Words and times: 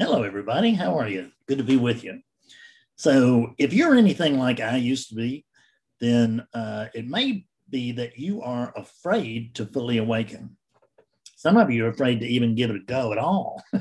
Hello, 0.00 0.24
everybody. 0.24 0.74
How 0.74 0.98
are 0.98 1.06
you? 1.06 1.30
Good 1.46 1.58
to 1.58 1.64
be 1.64 1.76
with 1.76 2.02
you. 2.02 2.18
So, 2.96 3.54
if 3.58 3.72
you're 3.72 3.94
anything 3.94 4.40
like 4.40 4.58
I 4.58 4.76
used 4.76 5.10
to 5.10 5.14
be, 5.14 5.44
then 6.00 6.44
uh, 6.52 6.86
it 6.92 7.06
may 7.06 7.46
be 7.70 7.92
that 7.92 8.18
you 8.18 8.42
are 8.42 8.72
afraid 8.74 9.54
to 9.54 9.66
fully 9.66 9.98
awaken. 9.98 10.56
Some 11.36 11.56
of 11.56 11.70
you 11.70 11.86
are 11.86 11.90
afraid 11.90 12.18
to 12.20 12.26
even 12.26 12.56
give 12.56 12.70
it 12.70 12.76
a 12.76 12.80
go 12.80 13.12
at 13.12 13.18
all. 13.18 13.62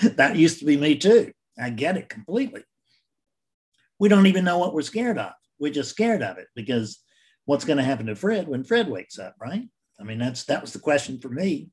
that 0.00 0.36
used 0.36 0.60
to 0.60 0.64
be 0.64 0.76
me 0.76 0.96
too. 0.96 1.32
I 1.58 1.70
get 1.70 1.96
it 1.96 2.08
completely. 2.08 2.62
We 3.98 4.08
don't 4.08 4.28
even 4.28 4.44
know 4.44 4.58
what 4.58 4.74
we're 4.74 4.82
scared 4.82 5.18
of. 5.18 5.32
We're 5.58 5.72
just 5.72 5.90
scared 5.90 6.22
of 6.22 6.38
it 6.38 6.46
because 6.54 7.00
what's 7.46 7.64
going 7.64 7.78
to 7.78 7.82
happen 7.82 8.06
to 8.06 8.14
Fred 8.14 8.46
when 8.46 8.62
Fred 8.62 8.88
wakes 8.88 9.18
up, 9.18 9.34
right? 9.40 9.68
I 10.00 10.04
mean, 10.04 10.20
that's 10.20 10.44
that 10.44 10.62
was 10.62 10.72
the 10.72 10.78
question 10.78 11.18
for 11.18 11.30
me. 11.30 11.70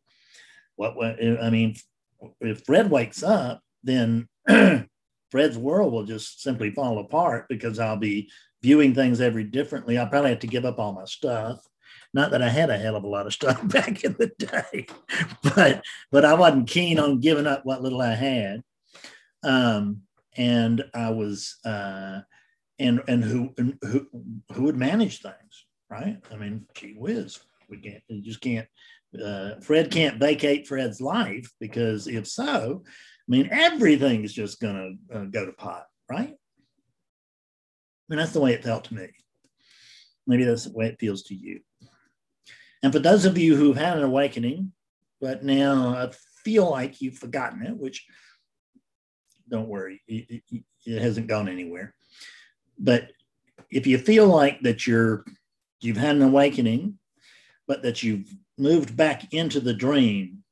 What, 0.76 0.96
what 0.96 1.24
I 1.24 1.52
mean, 1.52 1.76
if 2.42 2.66
Fred 2.66 2.90
wakes 2.90 3.24
up, 3.24 3.62
then 3.84 4.28
Fred's 5.32 5.58
world 5.58 5.94
will 5.94 6.06
just 6.06 6.42
simply 6.42 6.72
fall 6.72 7.00
apart 7.00 7.46
because 7.50 7.80
I'll 7.80 7.98
be 7.98 8.30
viewing 8.62 8.94
things 8.94 9.22
every 9.22 9.44
differently. 9.44 9.98
I'll 9.98 10.08
probably 10.08 10.32
have 10.32 10.40
to 10.40 10.48
give 10.48 10.66
up 10.66 10.80
all 10.80 10.94
my 10.94 11.06
stuff. 11.06 11.66
Not 12.14 12.32
that 12.32 12.42
I 12.42 12.50
had 12.50 12.70
a 12.70 12.78
hell 12.78 12.96
of 12.96 13.04
a 13.04 13.08
lot 13.08 13.28
of 13.28 13.34
stuff 13.34 13.66
back 13.68 14.04
in 14.04 14.16
the 14.18 14.32
day, 14.38 14.88
but 15.44 15.84
but 16.12 16.26
I 16.26 16.34
wasn't 16.34 16.68
keen 16.68 17.00
on 17.00 17.20
giving 17.20 17.48
up 17.48 17.66
what 17.66 17.82
little 17.82 18.02
I 18.02 18.16
had. 18.16 18.64
Um, 19.44 20.02
and 20.36 20.84
I 20.94 21.12
was 21.12 21.58
uh, 21.66 22.22
and 22.80 23.02
and 23.08 23.24
who 23.24 23.54
and 23.58 23.78
who 23.84 24.08
who 24.54 24.64
would 24.64 24.78
manage 24.78 25.22
things, 25.22 25.66
right? 25.90 26.18
I 26.32 26.36
mean, 26.36 26.66
gee 26.74 26.96
whiz, 26.98 27.40
we 27.70 27.78
can't 27.78 28.04
you 28.08 28.22
just 28.22 28.42
can't 28.42 28.68
uh, 29.24 29.60
Fred 29.62 29.92
can't 29.92 30.20
vacate 30.20 30.68
Fred's 30.68 31.02
life 31.02 31.50
because 31.60 32.08
if 32.08 32.28
so, 32.28 32.84
I 32.86 33.28
mean, 33.28 33.50
everything's 33.52 34.34
just 34.34 34.60
going 34.60 35.00
to 35.12 35.18
uh, 35.18 35.26
go 35.26 35.46
to 35.46 35.52
pot, 35.52 35.86
right? 36.10 36.30
I 36.30 38.08
mean, 38.08 38.20
that's 38.20 38.34
the 38.34 38.40
way 38.40 38.54
it 38.54 38.64
felt 38.64 38.86
to 38.86 38.96
me. 38.96 39.08
Maybe 40.28 40.44
that's 40.44 40.66
the 40.66 40.74
way 40.74 40.88
it 40.88 41.00
feels 41.00 41.24
to 41.24 41.36
you. 41.36 41.62
And 42.82 42.94
for 42.94 43.00
those 43.00 43.26
of 43.26 43.38
you 43.38 43.56
who've 43.56 43.78
had 43.78 43.98
an 43.98 44.04
awakening, 44.04 44.72
but 45.20 45.44
now 45.44 45.90
I 45.90 46.12
feel 46.44 46.70
like 46.70 47.02
you've 47.02 47.18
forgotten 47.18 47.66
it, 47.66 47.78
which 47.78 48.06
don't 49.50 49.68
worry, 49.68 50.02
it, 50.08 50.42
it, 50.52 50.64
it 50.86 51.02
hasn't 51.02 51.28
gone 51.28 51.50
anywhere. 51.50 51.94
But 52.78 53.12
if 53.72 53.86
you 53.86 53.98
feel 53.98 54.28
like 54.28 54.62
that 54.62 54.88
you're 54.88 55.26
you've 55.82 55.98
had 55.98 56.16
an 56.16 56.22
awakening, 56.22 56.98
but 57.70 57.84
that 57.84 58.02
you've 58.02 58.36
moved 58.58 58.98
back 58.98 59.32
into 59.32 59.60
the 59.60 59.76
dream, 59.76 60.44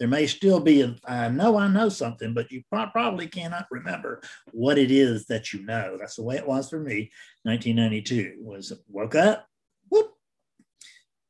there 0.00 0.08
may 0.08 0.26
still 0.26 0.58
be 0.58 0.82
a, 0.82 0.96
I 1.06 1.28
know 1.28 1.56
I 1.56 1.68
know 1.68 1.88
something, 1.88 2.34
but 2.34 2.50
you 2.50 2.62
pro- 2.70 2.88
probably 2.88 3.28
cannot 3.28 3.66
remember 3.70 4.20
what 4.50 4.76
it 4.76 4.90
is 4.90 5.26
that 5.26 5.52
you 5.52 5.64
know. 5.64 5.96
That's 5.98 6.16
the 6.16 6.24
way 6.24 6.34
it 6.34 6.46
was 6.46 6.68
for 6.68 6.80
me. 6.80 7.12
1992 7.44 8.38
was 8.40 8.72
woke 8.88 9.14
up, 9.14 9.46
whoop, 9.88 10.10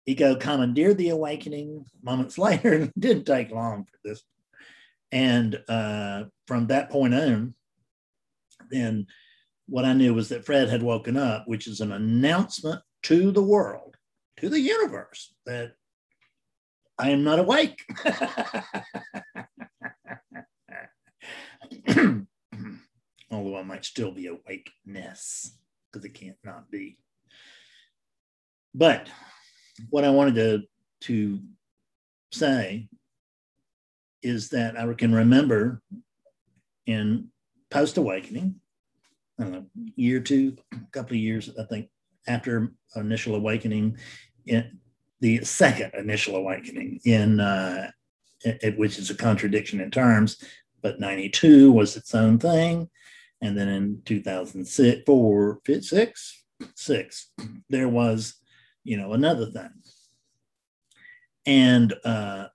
ego 0.06 0.34
commandeered 0.34 0.97
the 0.97 1.11
awakening. 1.11 1.84
Moments 2.03 2.39
later, 2.39 2.91
didn't 2.99 3.27
take 3.27 3.51
long 3.51 3.84
for 3.84 3.99
this. 4.09 4.23
And 5.12 5.61
uh, 5.69 6.25
from 6.47 6.69
that 6.69 6.91
point 6.91 7.15
on, 7.15 7.55
then 8.71 9.06
what 9.67 9.84
I 9.84 9.93
knew 9.93 10.15
was 10.15 10.31
that 10.31 10.47
Fred 10.47 10.71
had 10.71 10.83
woken 10.83 11.19
up, 11.19 11.47
which 11.47 11.67
is 11.67 11.81
an 11.81 11.93
announcement 11.93 12.81
to 13.05 13.31
the 13.31 13.43
world, 13.43 13.97
to 14.41 14.48
the 14.48 14.61
universe, 14.61 15.34
that 15.47 15.72
I 16.98 17.11
am 17.11 17.25
not 17.25 17.39
awake. 17.39 17.84
Although 23.31 23.59
I 23.59 23.62
might 23.62 23.84
still 23.84 24.11
be 24.11 24.27
awakeness 24.27 25.59
because 25.91 26.05
it 26.05 26.14
can't 26.14 26.36
not 26.44 26.70
be. 26.70 26.99
But 28.75 29.09
what 29.91 30.04
I 30.04 30.10
wanted 30.10 30.34
to, 30.37 30.62
to 31.03 31.41
say 32.32 32.88
is 34.22 34.50
that 34.50 34.78
I 34.78 34.93
can 34.94 35.15
remember 35.15 35.82
in 36.87 37.28
post 37.70 37.97
awakening, 37.97 38.56
I 39.38 39.43
uh, 39.43 39.44
don't 39.44 39.53
know, 39.53 39.66
year 39.94 40.20
two, 40.20 40.56
a 40.72 40.78
couple 40.93 41.12
of 41.12 41.20
years, 41.20 41.50
I 41.59 41.65
think, 41.65 41.88
after 42.26 42.72
initial 42.97 43.34
awakening, 43.34 43.97
in, 44.48 44.78
the 45.20 45.44
second 45.44 45.92
initial 45.94 46.36
awakening 46.36 47.00
in 47.04 47.41
uh, 47.41 47.91
it, 48.44 48.78
which 48.78 48.98
is 48.98 49.10
a 49.10 49.14
contradiction 49.14 49.81
in 49.81 49.91
terms, 49.91 50.42
but 50.82 51.00
92 51.00 51.72
was 51.72 51.97
its 51.97 52.14
own 52.14 52.38
thing. 52.38 52.88
And 53.41 53.56
then 53.56 53.69
in 53.69 54.03
2006, 54.04 55.03
four, 55.06 55.60
six, 55.81 56.44
six, 56.75 57.31
there 57.69 57.88
was, 57.88 58.34
you 58.84 58.97
know, 58.97 59.12
another 59.12 59.47
thing. 59.47 59.70
And 61.47 61.94
uh, 62.04 62.47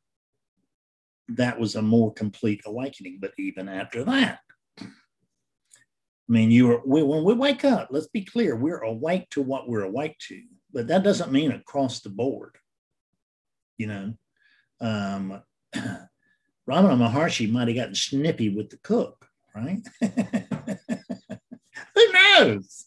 that 1.29 1.59
was 1.59 1.75
a 1.75 1.81
more 1.81 2.13
complete 2.13 2.61
awakening. 2.65 3.19
But 3.21 3.33
even 3.37 3.69
after 3.69 4.03
that, 4.03 4.39
I 4.79 4.85
mean, 6.29 6.51
you 6.51 6.71
are, 6.71 6.81
we, 6.85 7.03
when 7.03 7.23
we 7.23 7.33
wake 7.33 7.65
up, 7.65 7.89
let's 7.91 8.07
be 8.07 8.23
clear, 8.23 8.55
we're 8.55 8.79
awake 8.79 9.29
to 9.31 9.41
what 9.41 9.67
we're 9.67 9.83
awake 9.83 10.17
to 10.27 10.41
but 10.73 10.88
that 10.88 11.03
doesn't 11.03 11.31
mean 11.31 11.51
across 11.51 12.01
the 12.01 12.09
board. 12.09 12.57
You 13.78 13.88
know, 13.88 14.13
um, 14.81 15.41
Ramana 15.75 16.97
Maharshi 16.97 17.51
might 17.51 17.67
have 17.67 17.78
gotten 17.78 17.95
snippy 17.95 18.50
with 18.50 18.69
the 18.69 18.78
cook, 18.78 19.28
right? 19.56 19.81
Who 21.95 22.13
knows? 22.13 22.85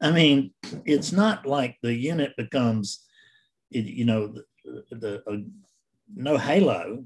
I 0.00 0.10
mean, 0.10 0.52
it's 0.84 1.12
not 1.12 1.46
like 1.46 1.76
the 1.82 1.94
unit 1.94 2.32
becomes, 2.36 3.04
you 3.70 4.04
know, 4.04 4.34
the, 4.64 4.84
the 4.90 5.22
uh, 5.30 5.36
no 6.14 6.38
halo 6.38 7.04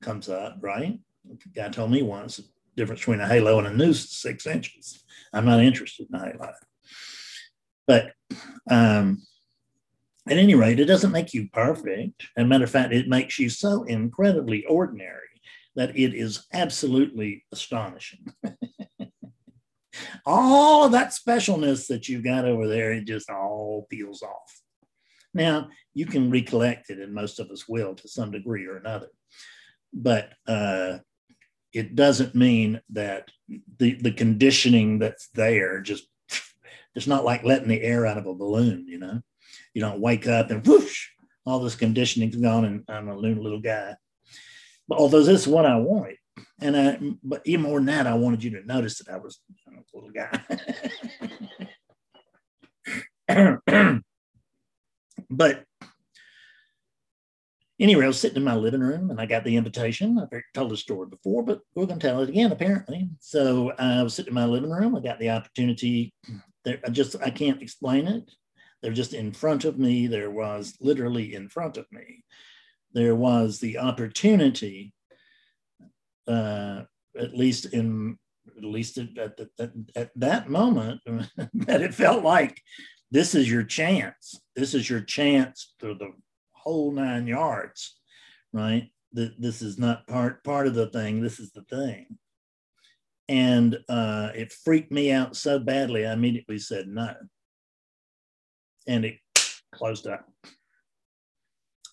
comes 0.00 0.28
up, 0.28 0.58
right? 0.60 0.98
The 1.24 1.38
guy 1.54 1.68
told 1.68 1.90
me 1.90 2.02
once 2.02 2.38
the 2.38 2.44
difference 2.76 3.02
between 3.02 3.20
a 3.20 3.28
halo 3.28 3.58
and 3.58 3.66
a 3.66 3.74
noose 3.74 4.04
is 4.04 4.10
six 4.10 4.46
inches. 4.46 5.04
I'm 5.32 5.44
not 5.44 5.60
interested 5.60 6.08
in 6.08 6.18
a 6.18 6.32
halo. 6.32 6.52
But 7.86 8.12
um, 8.70 9.22
at 10.28 10.38
any 10.38 10.54
rate, 10.54 10.78
it 10.78 10.84
doesn't 10.84 11.12
make 11.12 11.34
you 11.34 11.48
perfect. 11.52 12.22
As 12.36 12.44
a 12.44 12.46
matter 12.46 12.64
of 12.64 12.70
fact, 12.70 12.92
it 12.92 13.08
makes 13.08 13.38
you 13.38 13.48
so 13.48 13.82
incredibly 13.84 14.64
ordinary 14.66 15.18
that 15.74 15.96
it 15.96 16.14
is 16.14 16.46
absolutely 16.52 17.44
astonishing. 17.52 18.26
all 20.26 20.84
of 20.84 20.92
that 20.92 21.12
specialness 21.12 21.86
that 21.88 22.08
you've 22.08 22.24
got 22.24 22.44
over 22.44 22.68
there, 22.68 22.92
it 22.92 23.06
just 23.06 23.30
all 23.30 23.86
peels 23.90 24.22
off. 24.22 24.60
Now, 25.34 25.68
you 25.94 26.06
can 26.06 26.30
recollect 26.30 26.90
it, 26.90 26.98
and 26.98 27.14
most 27.14 27.40
of 27.40 27.50
us 27.50 27.66
will 27.66 27.94
to 27.94 28.08
some 28.08 28.30
degree 28.30 28.66
or 28.66 28.76
another. 28.76 29.08
But 29.92 30.32
uh, 30.46 30.98
it 31.72 31.94
doesn't 31.94 32.34
mean 32.34 32.80
that 32.90 33.28
the, 33.78 33.94
the 33.94 34.12
conditioning 34.12 34.98
that's 34.98 35.28
there 35.28 35.80
just, 35.80 36.06
it's 36.94 37.06
not 37.06 37.24
like 37.24 37.44
letting 37.44 37.68
the 37.68 37.82
air 37.82 38.06
out 38.06 38.18
of 38.18 38.26
a 38.26 38.34
balloon, 38.34 38.86
you 38.86 38.98
know? 38.98 39.22
You 39.74 39.80
don't 39.80 40.00
wake 40.00 40.26
up 40.26 40.50
and 40.50 40.66
whoosh, 40.66 41.08
all 41.46 41.60
this 41.60 41.74
conditioning's 41.74 42.36
gone 42.36 42.64
and 42.64 42.84
I'm 42.88 43.08
a 43.08 43.16
little, 43.16 43.60
guy. 43.60 43.94
But 44.88 44.98
although 44.98 45.22
this 45.22 45.42
is 45.42 45.48
what 45.48 45.66
I 45.66 45.76
wanted, 45.76 46.16
and 46.60 46.76
I, 46.76 46.98
but 47.22 47.42
even 47.44 47.62
more 47.62 47.78
than 47.78 47.86
that, 47.86 48.06
I 48.06 48.14
wanted 48.14 48.42
you 48.44 48.50
to 48.50 48.66
notice 48.66 48.98
that 48.98 49.12
I 49.12 49.18
was 49.18 49.40
a 49.66 49.96
little 49.96 50.10
guy. 50.10 50.40
but 55.30 55.64
anyway, 57.82 58.04
I 58.04 58.08
was 58.08 58.20
sitting 58.20 58.36
in 58.36 58.44
my 58.44 58.54
living 58.54 58.80
room 58.80 59.10
and 59.10 59.20
I 59.20 59.26
got 59.26 59.44
the 59.44 59.56
invitation. 59.56 60.18
I've 60.18 60.28
told 60.54 60.70
the 60.70 60.76
story 60.76 61.08
before, 61.08 61.42
but 61.42 61.60
we're 61.74 61.86
going 61.86 61.98
to 61.98 62.06
tell 62.06 62.20
it 62.20 62.28
again, 62.28 62.52
apparently. 62.52 63.08
So 63.20 63.72
I 63.78 64.02
was 64.02 64.14
sitting 64.14 64.30
in 64.30 64.34
my 64.34 64.46
living 64.46 64.70
room. 64.70 64.94
I 64.96 65.00
got 65.00 65.18
the 65.18 65.30
opportunity. 65.30 66.14
There, 66.64 66.78
I 66.86 66.90
just 66.90 67.16
I 67.20 67.30
can't 67.30 67.60
explain 67.60 68.06
it. 68.06 68.30
They're 68.82 68.92
just 68.92 69.14
in 69.14 69.32
front 69.32 69.64
of 69.64 69.78
me. 69.78 70.06
There 70.06 70.30
was 70.30 70.74
literally 70.80 71.34
in 71.34 71.48
front 71.48 71.76
of 71.76 71.86
me. 71.92 72.24
There 72.92 73.14
was 73.14 73.58
the 73.58 73.78
opportunity, 73.78 74.92
uh, 76.26 76.82
at 77.18 77.34
least 77.34 77.66
in 77.66 78.18
at 78.56 78.64
least 78.64 78.98
at, 78.98 79.16
at, 79.16 79.38
at, 79.60 79.70
at 79.94 80.10
that 80.16 80.50
moment, 80.50 81.00
that 81.06 81.80
it 81.80 81.94
felt 81.94 82.24
like 82.24 82.60
this 83.12 83.36
is 83.36 83.48
your 83.48 83.62
chance. 83.62 84.40
This 84.56 84.74
is 84.74 84.90
your 84.90 85.00
chance 85.00 85.74
for 85.78 85.94
the 85.94 86.10
whole 86.50 86.90
nine 86.90 87.28
yards, 87.28 88.00
right? 88.52 88.90
That 89.12 89.40
this 89.40 89.62
is 89.62 89.78
not 89.78 90.08
part 90.08 90.42
part 90.42 90.66
of 90.66 90.74
the 90.74 90.88
thing. 90.88 91.22
This 91.22 91.38
is 91.38 91.52
the 91.52 91.62
thing 91.62 92.18
and 93.28 93.78
uh, 93.88 94.30
it 94.34 94.52
freaked 94.52 94.90
me 94.90 95.12
out 95.12 95.36
so 95.36 95.58
badly. 95.58 96.04
I 96.04 96.12
immediately 96.12 96.58
said 96.58 96.88
no 96.88 97.14
and 98.86 99.04
it 99.04 99.16
closed 99.72 100.06
up. 100.06 100.28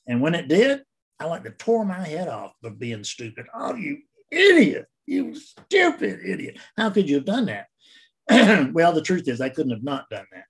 And 0.07 0.21
when 0.21 0.35
it 0.35 0.47
did, 0.47 0.83
I 1.19 1.25
like 1.25 1.43
to 1.43 1.51
tore 1.51 1.85
my 1.85 1.99
head 1.99 2.27
off 2.27 2.53
for 2.61 2.71
being 2.71 3.03
stupid. 3.03 3.45
Oh, 3.53 3.75
you 3.75 3.99
idiot! 4.31 4.85
You 5.05 5.35
stupid 5.35 6.19
idiot! 6.23 6.57
How 6.77 6.89
could 6.89 7.09
you 7.09 7.15
have 7.15 7.25
done 7.25 7.47
that? 7.47 8.71
well, 8.73 8.93
the 8.93 9.01
truth 9.01 9.27
is, 9.27 9.41
I 9.41 9.49
couldn't 9.49 9.71
have 9.71 9.83
not 9.83 10.09
done 10.09 10.25
that. 10.31 10.45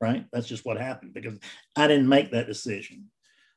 Right? 0.00 0.26
That's 0.32 0.48
just 0.48 0.64
what 0.64 0.80
happened 0.80 1.14
because 1.14 1.38
I 1.76 1.86
didn't 1.86 2.08
make 2.08 2.32
that 2.32 2.46
decision. 2.46 3.10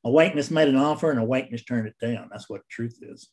Awakeness 0.04 0.52
made 0.52 0.70
an 0.70 0.76
offer, 0.76 1.12
and 1.12 1.20
awakeness 1.20 1.64
turned 1.64 1.88
it 1.88 1.96
down. 2.00 2.30
That's 2.32 2.50
what 2.50 2.62
truth 2.70 3.00
is 3.02 3.30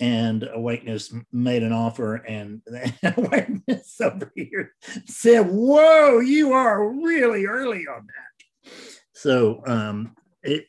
and 0.00 0.48
awakeness 0.52 1.14
made 1.32 1.62
an 1.62 1.72
offer 1.72 2.16
and 2.16 2.62
awakeness 3.16 4.00
over 4.00 4.32
here 4.34 4.74
said 5.06 5.46
whoa 5.48 6.18
you 6.18 6.52
are 6.52 6.88
really 6.88 7.46
early 7.46 7.86
on 7.86 8.06
that. 8.06 8.72
So 9.12 9.62
um 9.66 10.14
it 10.42 10.66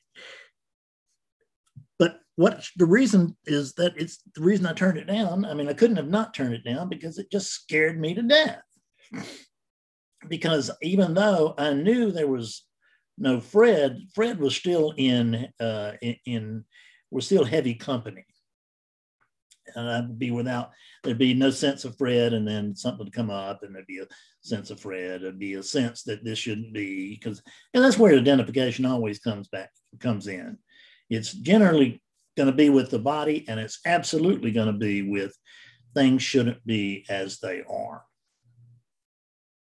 but 1.97 2.19
what 2.35 2.67
the 2.77 2.85
reason 2.85 3.35
is 3.45 3.73
that 3.73 3.93
it's 3.95 4.19
the 4.35 4.41
reason 4.41 4.65
i 4.65 4.73
turned 4.73 4.97
it 4.97 5.07
down. 5.07 5.45
I 5.45 5.53
mean 5.53 5.67
i 5.67 5.73
couldn't 5.73 5.97
have 5.97 6.09
not 6.09 6.33
turned 6.33 6.53
it 6.53 6.63
down 6.63 6.89
because 6.89 7.17
it 7.17 7.31
just 7.31 7.51
scared 7.51 7.99
me 7.99 8.13
to 8.13 8.21
death. 8.21 8.61
Because 10.27 10.69
even 10.81 11.13
though 11.13 11.55
i 11.57 11.73
knew 11.73 12.11
there 12.11 12.27
was 12.27 12.65
no 13.17 13.39
fred 13.39 13.99
fred 14.13 14.39
was 14.39 14.55
still 14.55 14.93
in 14.97 15.47
uh 15.59 15.93
in, 16.01 16.15
in 16.25 16.65
was 17.11 17.25
still 17.25 17.45
heavy 17.45 17.75
company 17.75 18.25
and 19.75 19.89
I'd 19.89 20.19
be 20.19 20.31
without 20.31 20.71
there'd 21.03 21.17
be 21.17 21.33
no 21.33 21.49
sense 21.49 21.85
of 21.85 21.97
Fred, 21.97 22.33
and 22.33 22.47
then 22.47 22.75
something 22.75 23.05
would 23.05 23.13
come 23.13 23.29
up, 23.29 23.63
and 23.63 23.75
there'd 23.75 23.87
be 23.87 23.99
a 23.99 24.07
sense 24.41 24.69
of 24.69 24.79
Fred. 24.79 25.21
There'd 25.21 25.39
be 25.39 25.55
a 25.55 25.63
sense 25.63 26.03
that 26.03 26.23
this 26.23 26.39
shouldn't 26.39 26.73
be 26.73 27.15
because, 27.15 27.41
and 27.73 27.83
that's 27.83 27.97
where 27.97 28.17
identification 28.17 28.85
always 28.85 29.19
comes 29.19 29.47
back 29.47 29.71
comes 29.99 30.27
in. 30.27 30.57
It's 31.09 31.33
generally 31.33 32.01
going 32.35 32.47
to 32.47 32.55
be 32.55 32.69
with 32.69 32.89
the 32.89 32.99
body, 32.99 33.45
and 33.47 33.59
it's 33.59 33.79
absolutely 33.85 34.51
going 34.51 34.67
to 34.67 34.73
be 34.73 35.01
with 35.01 35.37
things 35.93 36.23
shouldn't 36.23 36.65
be 36.65 37.05
as 37.09 37.39
they 37.39 37.63
are, 37.69 38.03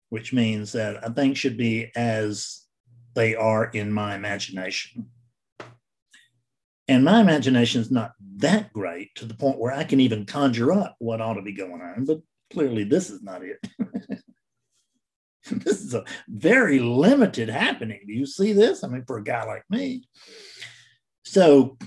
which 0.09 0.33
means 0.33 0.71
that 0.71 1.03
uh, 1.03 1.11
things 1.11 1.37
should 1.37 1.57
be 1.57 1.91
as 1.95 2.63
they 3.13 3.35
are 3.35 3.65
in 3.65 3.91
my 3.91 4.15
imagination. 4.15 5.07
And 6.87 7.03
my 7.03 7.19
imagination 7.19 7.81
is 7.81 7.89
not 7.89 8.13
that 8.37 8.71
great 8.71 9.15
to 9.15 9.25
the 9.25 9.33
point 9.33 9.59
where 9.59 9.73
I 9.73 9.83
can 9.83 9.99
even 9.99 10.25
conjure 10.25 10.71
up 10.71 10.95
what 10.99 11.21
ought 11.21 11.33
to 11.33 11.41
be 11.41 11.53
going 11.53 11.81
on, 11.81 12.05
but 12.05 12.19
clearly 12.51 12.83
this 12.83 13.09
is 13.09 13.23
not 13.23 13.41
it. 13.43 13.57
this 15.49 15.81
is 15.81 15.93
a 15.93 16.03
very 16.27 16.79
limited 16.79 17.49
happening. 17.49 18.01
Do 18.05 18.13
you 18.13 18.25
see 18.25 18.53
this? 18.53 18.83
I 18.83 18.87
mean, 18.87 19.03
for 19.05 19.17
a 19.17 19.23
guy 19.23 19.43
like 19.45 19.63
me. 19.69 20.07
So 21.23 21.77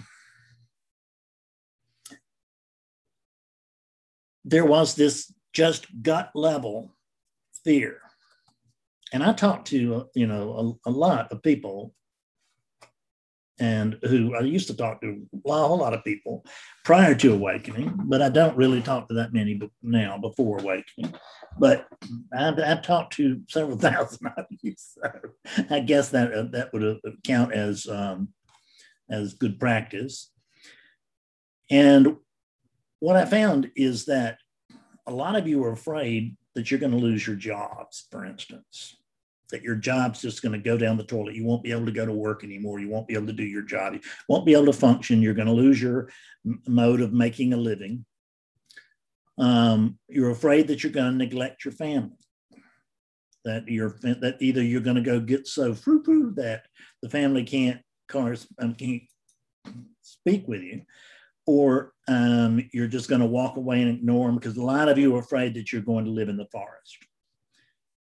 there 4.44 4.64
was 4.64 4.94
this 4.94 5.32
just 5.52 5.86
gut 6.02 6.30
level 6.34 6.96
fear. 7.64 8.00
And 9.12 9.22
I 9.22 9.32
talked 9.32 9.68
to, 9.68 10.08
you 10.14 10.26
know, 10.26 10.78
a, 10.84 10.90
a 10.90 10.92
lot 10.92 11.32
of 11.32 11.42
people 11.42 11.94
and 13.60 13.98
who 14.02 14.34
I 14.34 14.40
used 14.40 14.68
to 14.68 14.76
talk 14.76 15.00
to 15.00 15.26
a 15.46 15.52
whole 15.52 15.78
lot 15.78 15.94
of 15.94 16.04
people 16.04 16.44
prior 16.84 17.14
to 17.16 17.32
awakening, 17.32 17.92
but 18.04 18.22
I 18.22 18.28
don't 18.28 18.56
really 18.56 18.80
talk 18.80 19.08
to 19.08 19.14
that 19.14 19.32
many 19.32 19.60
now 19.82 20.18
before 20.18 20.58
awakening. 20.58 21.14
But 21.58 21.86
I've, 22.32 22.58
I've 22.58 22.82
talked 22.82 23.14
to 23.14 23.40
several 23.48 23.76
thousand 23.78 24.26
of 24.36 24.46
you, 24.62 24.74
so 24.76 25.02
I 25.70 25.80
guess 25.80 26.10
that 26.10 26.32
uh, 26.32 26.44
that 26.52 26.72
would 26.72 26.84
uh, 26.84 27.10
count 27.24 27.52
as 27.52 27.86
um, 27.88 28.28
as 29.10 29.34
good 29.34 29.58
practice. 29.58 30.30
And 31.70 32.16
what 33.00 33.16
I 33.16 33.24
found 33.24 33.70
is 33.76 34.06
that 34.06 34.38
a 35.06 35.12
lot 35.12 35.36
of 35.36 35.48
you 35.48 35.64
are 35.64 35.72
afraid 35.72 36.36
that 36.54 36.70
you're 36.70 36.80
going 36.80 36.92
to 36.92 36.98
lose 36.98 37.26
your 37.26 37.36
jobs, 37.36 38.06
for 38.10 38.24
instance 38.24 38.97
that 39.50 39.62
your 39.62 39.76
job's 39.76 40.20
just 40.20 40.42
going 40.42 40.52
to 40.52 40.58
go 40.58 40.76
down 40.76 40.96
the 40.96 41.04
toilet. 41.04 41.34
You 41.34 41.44
won't 41.44 41.62
be 41.62 41.72
able 41.72 41.86
to 41.86 41.92
go 41.92 42.04
to 42.04 42.12
work 42.12 42.44
anymore. 42.44 42.80
You 42.80 42.88
won't 42.88 43.08
be 43.08 43.14
able 43.14 43.26
to 43.26 43.32
do 43.32 43.44
your 43.44 43.62
job. 43.62 43.94
You 43.94 44.00
won't 44.28 44.46
be 44.46 44.52
able 44.52 44.66
to 44.66 44.72
function. 44.72 45.22
You're 45.22 45.34
going 45.34 45.48
to 45.48 45.54
lose 45.54 45.80
your 45.80 46.10
mode 46.66 47.00
of 47.00 47.12
making 47.12 47.52
a 47.52 47.56
living. 47.56 48.04
Um, 49.38 49.98
you're 50.08 50.30
afraid 50.30 50.68
that 50.68 50.82
you're 50.82 50.92
going 50.92 51.12
to 51.12 51.16
neglect 51.16 51.64
your 51.64 51.72
family. 51.72 52.16
That 53.44 53.68
you're 53.68 53.96
that 54.02 54.36
either 54.40 54.62
you're 54.62 54.80
going 54.80 54.96
to 54.96 55.02
go 55.02 55.20
get 55.20 55.46
so 55.46 55.72
frou 55.72 56.32
that 56.36 56.66
the 57.00 57.08
family 57.08 57.44
can't 57.44 57.80
um, 58.14 58.74
can't 58.74 59.02
speak 60.02 60.46
with 60.48 60.60
you, 60.60 60.82
or 61.46 61.92
um, 62.08 62.68
you're 62.72 62.88
just 62.88 63.08
going 63.08 63.20
to 63.20 63.26
walk 63.26 63.56
away 63.56 63.80
and 63.80 63.90
ignore 63.90 64.26
them 64.26 64.34
because 64.34 64.56
a 64.56 64.62
lot 64.62 64.88
of 64.88 64.98
you 64.98 65.14
are 65.16 65.20
afraid 65.20 65.54
that 65.54 65.72
you're 65.72 65.80
going 65.80 66.04
to 66.04 66.10
live 66.10 66.28
in 66.28 66.36
the 66.36 66.48
forest 66.52 66.98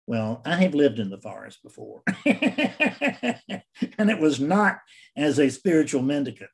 well, 0.09 0.41
I 0.47 0.57
have 0.57 0.75
lived 0.75 1.01
in 1.01 1.11
the 1.11 1.21
forest 1.21 1.63
before, 1.63 2.01
and 2.25 3.43
it 4.11 4.19
was 4.19 4.41
not 4.41 4.79
as 5.15 5.39
a 5.39 5.51
spiritual 5.51 6.01
mendicant. 6.01 6.49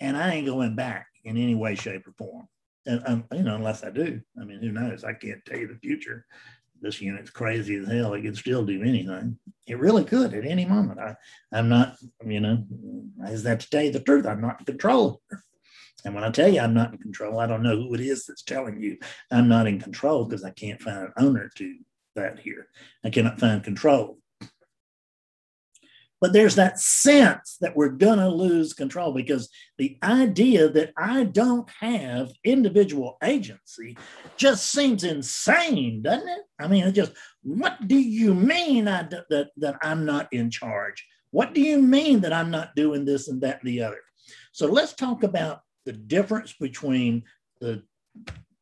And 0.00 0.16
I 0.16 0.32
ain't 0.32 0.46
going 0.46 0.74
back 0.74 1.06
in 1.22 1.36
any 1.36 1.54
way, 1.54 1.74
shape, 1.74 2.08
or 2.08 2.14
form. 2.16 2.48
And 2.86 3.02
um, 3.04 3.24
you 3.30 3.42
know, 3.42 3.56
unless 3.56 3.84
I 3.84 3.90
do. 3.90 4.22
I 4.40 4.44
mean, 4.46 4.60
who 4.60 4.72
knows? 4.72 5.04
I 5.04 5.12
can't 5.12 5.44
tell 5.44 5.58
you 5.58 5.68
the 5.68 5.78
future. 5.80 6.24
This 6.80 7.02
unit's 7.02 7.28
crazy 7.28 7.76
as 7.76 7.88
hell. 7.88 8.14
It 8.14 8.22
could 8.22 8.38
still 8.38 8.64
do 8.64 8.82
anything. 8.82 9.38
It 9.66 9.78
really 9.78 10.04
could 10.04 10.32
at 10.32 10.46
any 10.46 10.64
moment. 10.64 10.98
I, 10.98 11.14
I'm 11.52 11.68
not, 11.68 11.96
you 12.24 12.40
know, 12.40 12.64
is 13.24 13.42
that 13.42 13.60
to 13.60 13.68
tell 13.68 13.82
you 13.82 13.92
the 13.92 14.00
truth? 14.00 14.26
I'm 14.26 14.40
not 14.40 14.60
in 14.60 14.64
control. 14.64 15.20
And 16.06 16.14
when 16.14 16.24
I 16.24 16.30
tell 16.30 16.48
you 16.48 16.60
I'm 16.60 16.74
not 16.74 16.92
in 16.92 16.98
control, 16.98 17.38
I 17.38 17.46
don't 17.46 17.62
know 17.62 17.76
who 17.76 17.94
it 17.94 18.00
is 18.00 18.24
that's 18.24 18.42
telling 18.42 18.80
you 18.80 18.96
I'm 19.30 19.48
not 19.48 19.66
in 19.66 19.78
control 19.78 20.24
because 20.24 20.42
I 20.42 20.50
can't 20.52 20.80
find 20.80 20.96
an 20.96 21.12
owner 21.18 21.50
to 21.56 21.74
that 22.14 22.38
here. 22.40 22.68
I 23.04 23.10
cannot 23.10 23.40
find 23.40 23.62
control. 23.62 24.18
But 26.22 26.32
there's 26.32 26.54
that 26.54 26.78
sense 26.78 27.56
that 27.60 27.74
we're 27.74 27.88
going 27.88 28.20
to 28.20 28.28
lose 28.28 28.74
control 28.74 29.12
because 29.12 29.48
the 29.76 29.98
idea 30.04 30.68
that 30.68 30.92
I 30.96 31.24
don't 31.24 31.68
have 31.80 32.30
individual 32.44 33.16
agency 33.24 33.98
just 34.36 34.70
seems 34.70 35.02
insane, 35.02 36.00
doesn't 36.00 36.28
it? 36.28 36.42
I 36.60 36.68
mean, 36.68 36.84
it 36.84 36.92
just, 36.92 37.10
what 37.42 37.88
do 37.88 37.98
you 37.98 38.34
mean 38.34 38.86
I, 38.86 39.02
that, 39.30 39.48
that 39.56 39.76
I'm 39.82 40.04
not 40.04 40.32
in 40.32 40.48
charge? 40.48 41.04
What 41.32 41.54
do 41.54 41.60
you 41.60 41.82
mean 41.82 42.20
that 42.20 42.32
I'm 42.32 42.52
not 42.52 42.76
doing 42.76 43.04
this 43.04 43.26
and 43.26 43.40
that 43.40 43.64
and 43.64 43.68
the 43.68 43.82
other? 43.82 43.98
So 44.52 44.68
let's 44.68 44.92
talk 44.92 45.24
about 45.24 45.62
the 45.86 45.92
difference 45.92 46.52
between 46.52 47.24
the, 47.60 47.82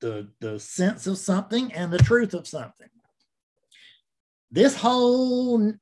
the, 0.01 0.29
the 0.41 0.59
sense 0.59 1.07
of 1.07 1.19
something 1.19 1.75
and 1.75 1.93
the 1.93 1.99
truth 1.99 2.33
of 2.33 2.47
something 2.47 2.89
this 4.51 4.77
whole 4.77 5.73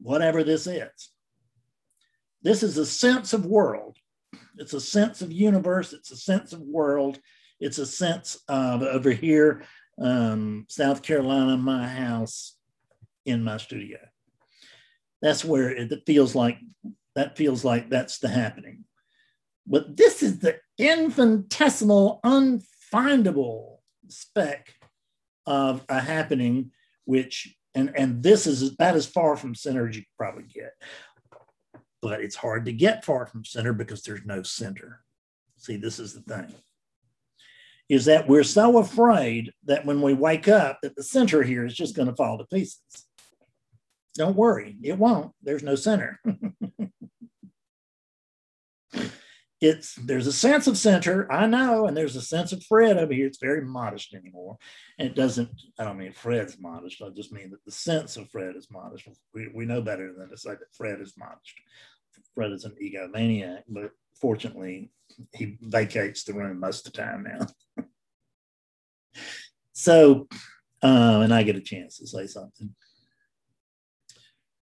whatever 0.00 0.42
this 0.42 0.66
is, 0.66 1.10
this 2.42 2.62
is 2.62 2.78
a 2.78 2.86
sense 2.86 3.32
of 3.32 3.46
world. 3.46 3.96
It's 4.56 4.72
a 4.72 4.80
sense 4.80 5.22
of 5.22 5.32
universe. 5.32 5.92
It's 5.92 6.10
a 6.10 6.16
sense 6.16 6.52
of 6.52 6.60
world. 6.60 7.18
It's 7.60 7.78
a 7.78 7.86
sense 7.86 8.38
of 8.48 8.82
over 8.82 9.10
here, 9.10 9.62
um, 10.00 10.66
South 10.68 11.02
Carolina, 11.02 11.56
my 11.56 11.86
house 11.86 12.56
in 13.26 13.44
my 13.44 13.58
studio. 13.58 13.98
That's 15.20 15.44
where 15.44 15.70
it 15.70 15.92
feels 16.06 16.34
like 16.34 16.58
that 17.14 17.36
feels 17.36 17.64
like 17.64 17.90
that's 17.90 18.18
the 18.18 18.28
happening. 18.28 18.84
But 19.66 19.96
this 19.96 20.22
is 20.22 20.38
the 20.38 20.58
infinitesimal, 20.78 22.20
unfindable 22.24 23.78
speck 24.08 24.74
of 25.46 25.84
a 25.88 26.00
happening 26.00 26.72
which 27.04 27.54
and 27.74 27.92
and 27.96 28.22
this 28.22 28.46
is 28.46 28.72
about 28.72 28.96
as 28.96 29.06
far 29.06 29.36
from 29.36 29.54
center 29.54 29.88
as 29.88 29.96
you 29.96 30.02
could 30.02 30.16
probably 30.18 30.44
get. 30.44 30.72
But 32.02 32.20
it's 32.20 32.36
hard 32.36 32.64
to 32.64 32.72
get 32.72 33.04
far 33.04 33.26
from 33.26 33.44
center 33.44 33.72
because 33.72 34.02
there's 34.02 34.24
no 34.24 34.42
center. 34.42 35.00
See 35.56 35.76
this 35.76 35.98
is 35.98 36.14
the 36.14 36.22
thing. 36.22 36.54
Is 37.88 38.04
that 38.06 38.28
we're 38.28 38.44
so 38.44 38.78
afraid 38.78 39.52
that 39.64 39.84
when 39.84 40.00
we 40.00 40.14
wake 40.14 40.48
up 40.48 40.78
that 40.82 40.96
the 40.96 41.02
center 41.02 41.42
here 41.42 41.64
is 41.64 41.74
just 41.74 41.96
going 41.96 42.08
to 42.08 42.14
fall 42.14 42.38
to 42.38 42.44
pieces. 42.44 42.80
Don't 44.14 44.36
worry 44.36 44.76
it 44.82 44.98
won't. 44.98 45.32
There's 45.42 45.62
no 45.62 45.74
center 45.74 46.20
it's 49.60 49.94
there's 49.96 50.26
a 50.26 50.32
sense 50.32 50.66
of 50.66 50.78
center 50.78 51.30
i 51.30 51.46
know 51.46 51.86
and 51.86 51.96
there's 51.96 52.16
a 52.16 52.22
sense 52.22 52.52
of 52.52 52.64
fred 52.64 52.96
over 52.96 53.12
here. 53.12 53.26
It's 53.26 53.38
very 53.38 53.62
modest 53.62 54.14
anymore. 54.14 54.56
And 54.98 55.08
it 55.08 55.14
doesn't 55.14 55.50
i 55.78 55.84
don't 55.84 55.98
mean 55.98 56.12
fred's 56.12 56.58
modest 56.58 57.02
i 57.02 57.08
just 57.10 57.32
mean 57.32 57.50
that 57.50 57.64
the 57.64 57.72
sense 57.72 58.16
of 58.16 58.30
fred 58.30 58.56
is 58.56 58.68
modest. 58.70 59.06
We, 59.34 59.48
we 59.54 59.66
know 59.66 59.82
better 59.82 60.12
than 60.16 60.30
to 60.30 60.36
say 60.36 60.50
that 60.50 60.74
fred 60.74 61.00
is 61.00 61.14
modest. 61.16 61.54
Fred 62.34 62.52
is 62.52 62.64
an 62.64 62.74
egomaniac 62.82 63.62
but 63.68 63.90
fortunately 64.18 64.90
he 65.34 65.58
vacates 65.60 66.24
the 66.24 66.34
room 66.34 66.58
most 66.60 66.86
of 66.86 66.92
the 66.92 66.98
time 66.98 67.24
now. 67.24 67.46
So 69.72 70.28
um, 70.82 71.22
and 71.22 71.34
i 71.34 71.42
get 71.42 71.56
a 71.56 71.60
chance 71.60 71.98
to 71.98 72.06
say 72.06 72.26
something. 72.26 72.74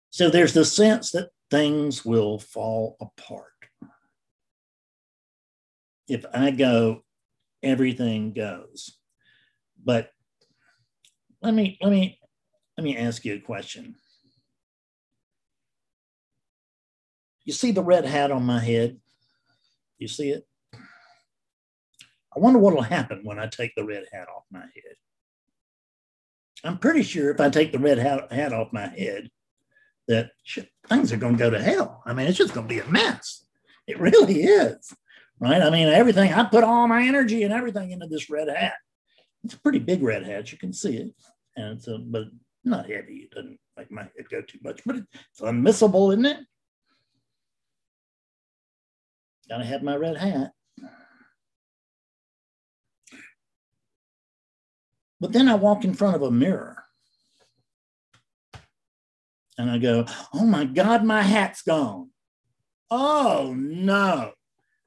So 0.09 0.29
there's 0.29 0.53
the 0.53 0.65
sense 0.65 1.11
that 1.11 1.29
things 1.49 2.03
will 2.03 2.39
fall 2.39 2.97
apart. 2.99 3.53
If 6.07 6.25
I 6.33 6.51
go, 6.51 7.03
everything 7.61 8.33
goes. 8.33 8.97
But 9.83 10.11
let 11.41 11.53
me 11.53 11.77
let 11.81 11.91
me 11.91 12.19
let 12.77 12.83
me 12.83 12.97
ask 12.97 13.23
you 13.25 13.35
a 13.35 13.39
question. 13.39 13.95
You 17.45 17.53
see 17.53 17.71
the 17.71 17.83
red 17.83 18.05
hat 18.05 18.31
on 18.31 18.43
my 18.43 18.59
head? 18.59 18.99
You 19.97 20.07
see 20.07 20.29
it? 20.29 20.47
I 22.35 22.39
wonder 22.39 22.59
what 22.59 22.73
will 22.73 22.81
happen 22.81 23.21
when 23.23 23.37
I 23.37 23.47
take 23.47 23.75
the 23.75 23.85
red 23.85 24.05
hat 24.11 24.27
off 24.33 24.43
my 24.49 24.61
head. 24.61 24.95
I'm 26.63 26.77
pretty 26.77 27.03
sure 27.03 27.29
if 27.29 27.41
I 27.41 27.49
take 27.49 27.71
the 27.71 27.79
red 27.79 27.97
hat, 27.97 28.53
off 28.53 28.71
my 28.71 28.87
head, 28.87 29.29
that 30.07 30.31
shit, 30.43 30.69
things 30.87 31.11
are 31.11 31.17
going 31.17 31.33
to 31.33 31.39
go 31.39 31.49
to 31.49 31.61
hell. 31.61 32.01
I 32.05 32.13
mean, 32.13 32.27
it's 32.27 32.37
just 32.37 32.53
going 32.53 32.67
to 32.67 32.73
be 32.73 32.79
a 32.79 32.87
mess. 32.87 33.45
It 33.85 33.99
really 33.99 34.43
is, 34.43 34.93
right? 35.39 35.61
I 35.61 35.69
mean, 35.69 35.87
everything, 35.87 36.33
I 36.33 36.43
put 36.43 36.63
all 36.63 36.87
my 36.87 37.03
energy 37.03 37.43
and 37.43 37.53
everything 37.53 37.91
into 37.91 38.07
this 38.07 38.29
red 38.29 38.47
hat. 38.47 38.75
It's 39.43 39.53
a 39.53 39.59
pretty 39.59 39.79
big 39.79 40.01
red 40.01 40.25
hat. 40.25 40.51
You 40.51 40.57
can 40.57 40.73
see 40.73 40.97
it. 40.97 41.11
And 41.55 41.77
it's 41.77 41.87
a, 41.87 41.97
but 41.97 42.25
not 42.63 42.89
heavy. 42.89 43.27
It 43.29 43.31
doesn't 43.31 43.59
make 43.77 43.91
my 43.91 44.03
head 44.03 44.29
go 44.29 44.41
too 44.41 44.59
much, 44.63 44.81
but 44.85 44.97
it's 44.97 45.41
unmissable, 45.41 46.13
isn't 46.13 46.25
it? 46.25 46.37
Gotta 49.49 49.65
have 49.65 49.83
my 49.83 49.95
red 49.95 50.17
hat. 50.17 50.51
But 55.19 55.31
then 55.31 55.47
I 55.47 55.55
walk 55.55 55.85
in 55.85 55.93
front 55.93 56.15
of 56.15 56.21
a 56.21 56.31
mirror 56.31 56.83
and 59.57 59.69
I 59.69 59.77
go, 59.77 60.05
oh 60.33 60.45
my 60.45 60.65
God, 60.65 61.05
my 61.05 61.21
hat's 61.21 61.61
gone. 61.61 62.09
Oh 62.89 63.53
no, 63.55 64.33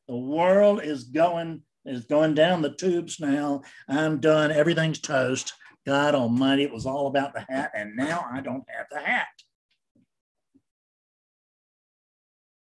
the 0.08 0.16
world 0.16 0.82
is 0.82 1.04
going 1.04 1.62
is 1.84 2.04
going 2.04 2.34
down 2.34 2.62
the 2.62 2.74
tubes 2.74 3.20
now. 3.20 3.62
I'm 3.88 4.18
done. 4.18 4.50
Everything's 4.50 5.00
toast. 5.00 5.52
God 5.86 6.16
Almighty, 6.16 6.64
it 6.64 6.72
was 6.72 6.84
all 6.84 7.06
about 7.06 7.32
the 7.32 7.44
hat, 7.48 7.70
and 7.74 7.94
now 7.94 8.26
I 8.30 8.40
don't 8.40 8.64
have 8.68 8.86
the 8.90 8.98
hat. 8.98 9.28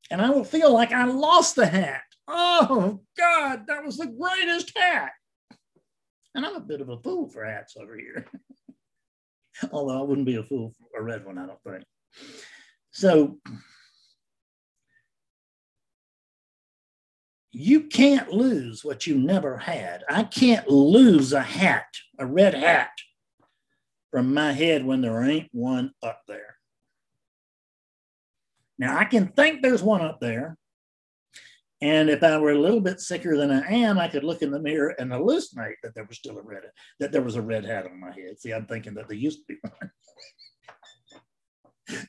And 0.09 0.21
I 0.21 0.29
will 0.29 0.45
feel 0.45 0.73
like 0.73 0.93
I 0.93 1.05
lost 1.05 1.55
the 1.55 1.65
hat. 1.65 2.03
Oh 2.27 3.01
God, 3.17 3.63
that 3.67 3.83
was 3.83 3.97
the 3.97 4.07
greatest 4.07 4.77
hat. 4.77 5.11
And 6.33 6.45
I'm 6.45 6.55
a 6.55 6.61
bit 6.61 6.79
of 6.79 6.89
a 6.89 6.99
fool 6.99 7.29
for 7.29 7.43
hats 7.45 7.75
over 7.77 7.97
here. 7.97 8.25
Although 9.71 9.99
I 9.99 10.03
wouldn't 10.03 10.25
be 10.25 10.35
a 10.35 10.43
fool 10.43 10.73
for 10.79 11.01
a 11.01 11.03
red 11.03 11.25
one, 11.25 11.37
I 11.37 11.45
don't 11.45 11.63
think. 11.63 11.83
So 12.91 13.39
you 17.61 17.81
can't 17.81 18.31
lose 18.31 18.83
what 18.83 19.05
you 19.05 19.17
never 19.17 19.57
had. 19.57 20.03
I 20.09 20.23
can't 20.23 20.67
lose 20.67 21.31
a 21.31 21.41
hat, 21.41 21.85
a 22.17 22.25
red 22.25 22.53
hat 22.53 22.89
from 24.09 24.33
my 24.33 24.51
head 24.51 24.85
when 24.85 25.01
there 25.01 25.21
ain't 25.23 25.49
one 25.51 25.91
up 26.01 26.21
there. 26.27 26.55
Now 28.79 28.97
I 28.97 29.05
can 29.05 29.27
think 29.27 29.61
there's 29.61 29.83
one 29.83 30.01
up 30.01 30.19
there. 30.19 30.57
And 31.83 32.09
if 32.09 32.23
I 32.23 32.37
were 32.37 32.51
a 32.51 32.59
little 32.59 32.81
bit 32.81 32.99
sicker 32.99 33.37
than 33.37 33.51
I 33.51 33.67
am, 33.67 33.97
I 33.97 34.07
could 34.07 34.23
look 34.23 34.41
in 34.41 34.51
the 34.51 34.59
mirror 34.59 34.95
and 34.99 35.11
hallucinate 35.11 35.75
that 35.83 35.95
there 35.95 36.05
was 36.05 36.17
still 36.17 36.37
a 36.37 36.43
red 36.43 36.63
that 36.99 37.11
there 37.11 37.23
was 37.23 37.35
a 37.35 37.41
red 37.41 37.65
hat 37.65 37.85
on 37.85 37.99
my 37.99 38.11
head. 38.11 38.39
See, 38.39 38.51
I'm 38.51 38.65
thinking 38.65 38.95
that 38.95 39.07
there 39.07 39.17
used 39.17 39.39
to 39.39 39.45
be 39.47 39.59
one. 39.79 39.91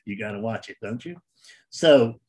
you 0.05 0.17
got 0.17 0.31
to 0.31 0.39
watch 0.39 0.69
it, 0.69 0.77
don't 0.81 1.03
you? 1.03 1.15
So 1.69 2.19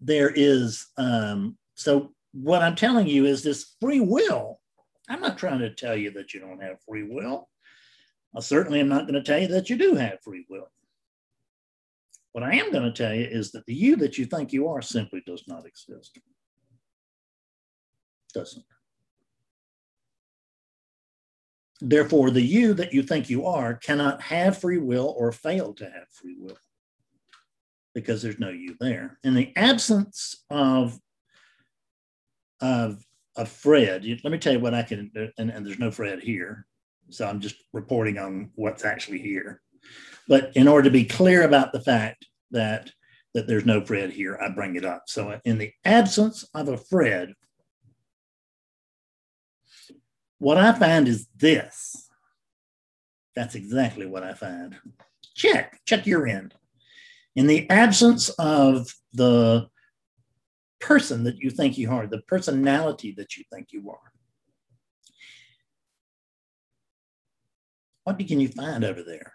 there 0.00 0.32
is. 0.34 0.86
Um, 0.96 1.56
so 1.74 2.12
what 2.32 2.62
I'm 2.62 2.76
telling 2.76 3.06
you 3.06 3.26
is 3.26 3.42
this 3.42 3.74
free 3.80 4.00
will. 4.00 4.60
I'm 5.08 5.20
not 5.20 5.38
trying 5.38 5.58
to 5.60 5.74
tell 5.74 5.96
you 5.96 6.10
that 6.12 6.32
you 6.32 6.40
don't 6.40 6.62
have 6.62 6.82
free 6.86 7.02
will. 7.02 7.48
I 8.36 8.40
certainly 8.40 8.80
am 8.80 8.88
not 8.88 9.02
going 9.02 9.14
to 9.14 9.22
tell 9.22 9.40
you 9.40 9.48
that 9.48 9.68
you 9.68 9.76
do 9.76 9.94
have 9.94 10.22
free 10.22 10.46
will. 10.48 10.70
What 12.32 12.44
I 12.44 12.54
am 12.54 12.70
going 12.70 12.84
to 12.84 12.92
tell 12.92 13.12
you 13.12 13.24
is 13.24 13.50
that 13.52 13.66
the 13.66 13.74
you 13.74 13.96
that 13.96 14.18
you 14.18 14.24
think 14.24 14.52
you 14.52 14.68
are 14.68 14.82
simply 14.82 15.20
does 15.26 15.42
not 15.48 15.66
exist. 15.66 16.16
Doesn't. 18.32 18.64
Therefore, 21.80 22.30
the 22.30 22.42
you 22.42 22.74
that 22.74 22.92
you 22.92 23.02
think 23.02 23.30
you 23.30 23.46
are 23.46 23.74
cannot 23.74 24.22
have 24.22 24.58
free 24.58 24.78
will 24.78 25.12
or 25.18 25.32
fail 25.32 25.72
to 25.74 25.84
have 25.84 26.08
free 26.12 26.36
will 26.38 26.58
because 27.94 28.22
there's 28.22 28.38
no 28.38 28.50
you 28.50 28.76
there. 28.80 29.18
In 29.24 29.34
the 29.34 29.52
absence 29.56 30.44
of, 30.50 30.98
of, 32.60 33.04
of 33.36 33.48
Fred, 33.48 34.04
let 34.22 34.30
me 34.30 34.38
tell 34.38 34.52
you 34.52 34.60
what 34.60 34.74
I 34.74 34.82
can, 34.82 35.10
and, 35.38 35.50
and 35.50 35.66
there's 35.66 35.78
no 35.78 35.90
Fred 35.90 36.20
here. 36.20 36.66
So 37.10 37.26
I'm 37.26 37.40
just 37.40 37.56
reporting 37.72 38.18
on 38.18 38.50
what's 38.54 38.84
actually 38.84 39.18
here. 39.18 39.62
But 40.28 40.52
in 40.54 40.68
order 40.68 40.84
to 40.84 40.92
be 40.92 41.04
clear 41.04 41.42
about 41.42 41.72
the 41.72 41.80
fact 41.80 42.26
that 42.52 42.90
that 43.34 43.46
there's 43.46 43.66
no 43.66 43.80
Fred 43.80 44.10
here, 44.10 44.38
I 44.40 44.48
bring 44.48 44.76
it 44.76 44.84
up. 44.84 45.04
So 45.06 45.38
in 45.44 45.58
the 45.58 45.72
absence 45.84 46.44
of 46.54 46.68
a 46.68 46.76
Fred, 46.76 47.34
what 50.38 50.56
I 50.56 50.72
find 50.72 51.06
is 51.06 51.28
this. 51.36 52.08
That's 53.36 53.54
exactly 53.54 54.06
what 54.06 54.24
I 54.24 54.34
find. 54.34 54.76
Check, 55.34 55.80
check 55.86 56.06
your 56.06 56.26
end. 56.26 56.54
In 57.36 57.46
the 57.46 57.68
absence 57.70 58.28
of 58.30 58.92
the 59.12 59.68
person 60.80 61.24
that 61.24 61.38
you 61.38 61.50
think 61.50 61.78
you 61.78 61.90
are, 61.90 62.06
the 62.06 62.22
personality 62.22 63.14
that 63.16 63.36
you 63.36 63.44
think 63.52 63.68
you 63.70 63.90
are, 63.90 64.12
what 68.04 68.18
can 68.18 68.40
you 68.40 68.48
find 68.48 68.84
over 68.84 69.02
there? 69.02 69.34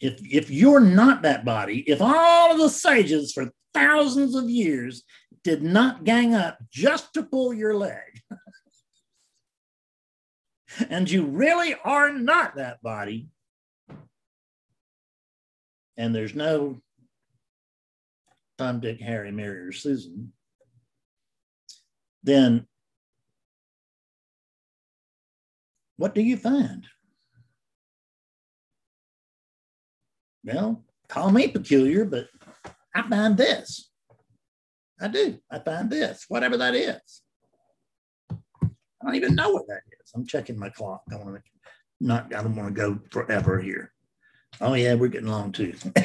if 0.00 0.20
if 0.24 0.50
you're 0.50 0.80
not 0.80 1.22
that 1.22 1.44
body, 1.44 1.84
if 1.86 2.00
all 2.00 2.52
of 2.52 2.58
the 2.58 2.70
sages 2.70 3.32
for 3.32 3.52
thousands 3.74 4.34
of 4.34 4.48
years 4.48 5.04
did 5.44 5.62
not 5.62 6.04
gang 6.04 6.34
up 6.34 6.58
just 6.70 7.12
to 7.14 7.22
pull 7.22 7.52
your 7.52 7.74
leg, 7.74 8.22
and 10.90 11.10
you 11.10 11.26
really 11.26 11.74
are 11.84 12.12
not 12.12 12.56
that 12.56 12.82
body, 12.82 13.28
and 15.96 16.14
there's 16.14 16.34
no 16.34 16.80
Tom, 18.60 18.78
Dick, 18.78 19.00
Harry, 19.00 19.32
Mary, 19.32 19.60
or 19.60 19.72
Susan, 19.72 20.34
then 22.22 22.66
what 25.96 26.14
do 26.14 26.20
you 26.20 26.36
find? 26.36 26.86
Well, 30.44 30.84
call 31.08 31.30
me 31.30 31.48
peculiar, 31.48 32.04
but 32.04 32.26
I 32.94 33.08
find 33.08 33.34
this. 33.34 33.88
I 35.00 35.08
do. 35.08 35.38
I 35.50 35.60
find 35.60 35.88
this, 35.88 36.26
whatever 36.28 36.58
that 36.58 36.74
is. 36.74 37.22
I 38.30 38.66
don't 39.02 39.14
even 39.14 39.34
know 39.34 39.52
what 39.52 39.68
that 39.68 39.80
is. 40.02 40.10
I'm 40.14 40.26
checking 40.26 40.58
my 40.58 40.68
clock. 40.68 41.00
I 41.10 41.16
want 41.16 41.36
to 41.36 41.42
not. 41.98 42.34
I 42.34 42.42
don't 42.42 42.56
want 42.56 42.68
to 42.68 42.74
go 42.74 43.00
forever 43.10 43.58
here. 43.58 43.92
Oh 44.60 44.74
yeah, 44.74 44.94
we're 44.94 45.08
getting 45.08 45.28
long 45.28 45.52
too. 45.52 45.74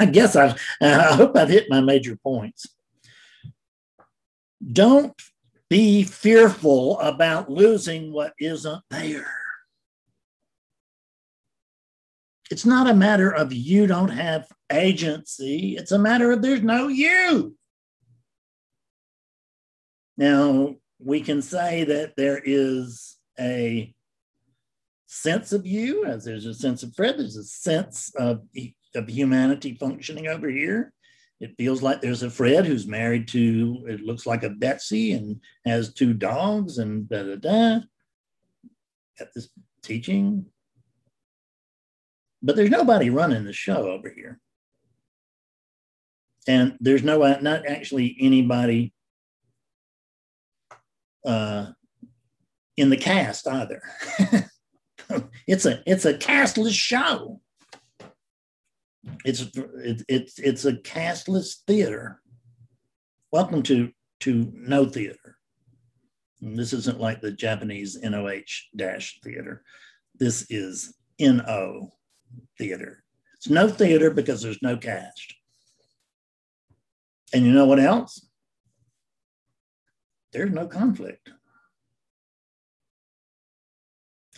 I 0.00 0.06
guess 0.06 0.36
I've. 0.36 0.60
I 0.80 1.14
hope 1.14 1.36
I've 1.36 1.48
hit 1.48 1.70
my 1.70 1.80
major 1.80 2.16
points. 2.16 2.66
Don't 4.72 5.14
be 5.68 6.04
fearful 6.04 6.98
about 7.00 7.50
losing 7.50 8.12
what 8.12 8.34
isn't 8.38 8.82
there. 8.90 9.30
It's 12.50 12.64
not 12.64 12.88
a 12.88 12.94
matter 12.94 13.30
of 13.30 13.52
you 13.52 13.86
don't 13.86 14.10
have 14.10 14.46
agency, 14.72 15.76
it's 15.76 15.92
a 15.92 15.98
matter 15.98 16.30
of 16.30 16.42
there's 16.42 16.62
no 16.62 16.88
you. 16.88 17.56
Now, 20.16 20.76
we 20.98 21.20
can 21.20 21.42
say 21.42 21.84
that 21.84 22.14
there 22.16 22.40
is 22.42 23.16
a 23.38 23.92
sense 25.22 25.52
of 25.52 25.66
you, 25.66 26.04
as 26.04 26.24
there's 26.24 26.46
a 26.46 26.54
sense 26.54 26.82
of 26.82 26.94
Fred, 26.94 27.18
there's 27.18 27.36
a 27.36 27.44
sense 27.44 28.12
of, 28.16 28.42
of 28.94 29.08
humanity 29.08 29.76
functioning 29.78 30.28
over 30.28 30.48
here. 30.48 30.92
It 31.40 31.54
feels 31.58 31.82
like 31.82 32.00
there's 32.00 32.22
a 32.22 32.30
Fred 32.30 32.66
who's 32.66 32.86
married 32.86 33.28
to, 33.28 33.84
it 33.88 34.00
looks 34.00 34.26
like 34.26 34.42
a 34.42 34.50
Betsy 34.50 35.12
and 35.12 35.40
has 35.66 35.92
two 35.92 36.14
dogs 36.14 36.78
and 36.78 37.08
da 37.08 37.22
da 37.22 37.36
da. 37.36 37.80
Got 39.18 39.28
this 39.34 39.48
teaching 39.82 40.46
but 42.46 42.54
there's 42.54 42.70
nobody 42.70 43.10
running 43.10 43.44
the 43.44 43.52
show 43.52 43.90
over 43.90 44.08
here. 44.08 44.38
And 46.46 46.76
there's 46.78 47.02
no, 47.02 47.18
not 47.40 47.66
actually 47.66 48.16
anybody 48.20 48.94
uh, 51.26 51.72
in 52.76 52.88
the 52.88 52.96
cast 52.96 53.48
either. 53.48 53.82
it's 55.46 55.66
a 55.66 55.82
it's 55.86 56.04
a 56.04 56.16
castless 56.16 56.74
show. 56.74 57.40
It's 59.24 59.42
it, 59.42 60.02
it's 60.08 60.38
it's 60.38 60.64
a 60.64 60.76
castless 60.76 61.62
theater. 61.66 62.20
Welcome 63.32 63.62
to 63.64 63.92
to 64.20 64.52
no 64.54 64.86
theater. 64.86 65.36
And 66.40 66.58
this 66.58 66.72
isn't 66.72 67.00
like 67.00 67.20
the 67.20 67.32
Japanese 67.32 67.98
NOH 68.02 68.68
dash 68.74 69.20
theater. 69.22 69.62
This 70.18 70.46
is 70.50 70.94
NO 71.18 71.92
theater. 72.58 73.02
It's 73.36 73.48
no 73.48 73.68
theater 73.68 74.10
because 74.10 74.42
there's 74.42 74.62
no 74.62 74.76
cast. 74.76 75.34
And 77.32 77.44
you 77.44 77.52
know 77.52 77.66
what 77.66 77.80
else? 77.80 78.26
There's 80.32 80.52
no 80.52 80.66
conflict. 80.66 81.30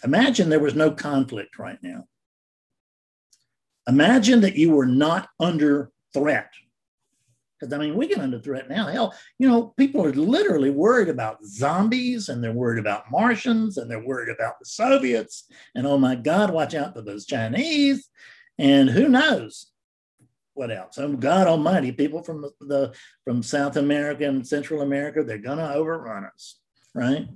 Imagine 0.04 0.48
there 0.48 0.60
was 0.60 0.74
no 0.74 0.90
conflict 0.90 1.58
right 1.58 1.78
now. 1.82 2.04
Imagine 3.88 4.40
that 4.42 4.56
you 4.56 4.70
were 4.72 4.86
not 4.86 5.28
under 5.40 5.90
threat. 6.12 6.52
Because 7.58 7.72
I 7.72 7.78
mean, 7.78 7.96
we 7.96 8.06
get 8.06 8.18
under 8.18 8.38
threat 8.38 8.68
now. 8.68 8.86
Hell, 8.86 9.14
you 9.38 9.48
know, 9.48 9.74
people 9.76 10.04
are 10.04 10.12
literally 10.12 10.70
worried 10.70 11.08
about 11.08 11.44
zombies 11.44 12.28
and 12.28 12.42
they're 12.42 12.52
worried 12.52 12.78
about 12.78 13.10
Martians 13.10 13.78
and 13.78 13.90
they're 13.90 14.04
worried 14.04 14.32
about 14.32 14.58
the 14.60 14.66
Soviets. 14.66 15.44
And 15.74 15.86
oh 15.86 15.98
my 15.98 16.14
God, 16.14 16.52
watch 16.52 16.74
out 16.74 16.94
for 16.94 17.02
those 17.02 17.26
Chinese. 17.26 18.08
And 18.58 18.88
who 18.90 19.08
knows 19.08 19.72
what 20.58 20.72
else? 20.72 20.98
Oh 20.98 21.14
God 21.14 21.46
Almighty, 21.46 21.92
people 21.92 22.22
from 22.22 22.44
the 22.60 22.92
from 23.24 23.42
South 23.42 23.76
America 23.76 24.24
and 24.24 24.46
Central 24.46 24.82
America, 24.82 25.22
they're 25.22 25.38
gonna 25.38 25.72
overrun 25.72 26.24
us, 26.24 26.58
right? 26.94 27.28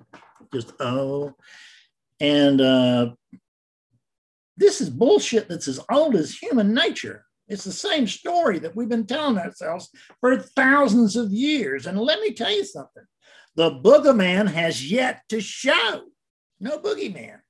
Just 0.52 0.72
oh, 0.80 1.34
and 2.22 2.60
uh, 2.60 3.10
this 4.56 4.80
is 4.80 4.88
bullshit 4.88 5.48
that's 5.48 5.66
as 5.66 5.80
old 5.90 6.14
as 6.14 6.38
human 6.38 6.72
nature. 6.72 7.26
It's 7.48 7.64
the 7.64 7.72
same 7.72 8.06
story 8.06 8.60
that 8.60 8.76
we've 8.76 8.88
been 8.88 9.06
telling 9.06 9.38
ourselves 9.38 9.90
for 10.20 10.38
thousands 10.38 11.16
of 11.16 11.32
years. 11.32 11.86
And 11.86 11.98
let 11.98 12.20
me 12.20 12.32
tell 12.32 12.50
you 12.50 12.64
something 12.64 13.02
the 13.56 13.72
boogeyman 13.72 14.48
has 14.48 14.88
yet 14.90 15.22
to 15.30 15.40
show. 15.40 16.04
No 16.60 16.78
boogeyman. 16.78 17.40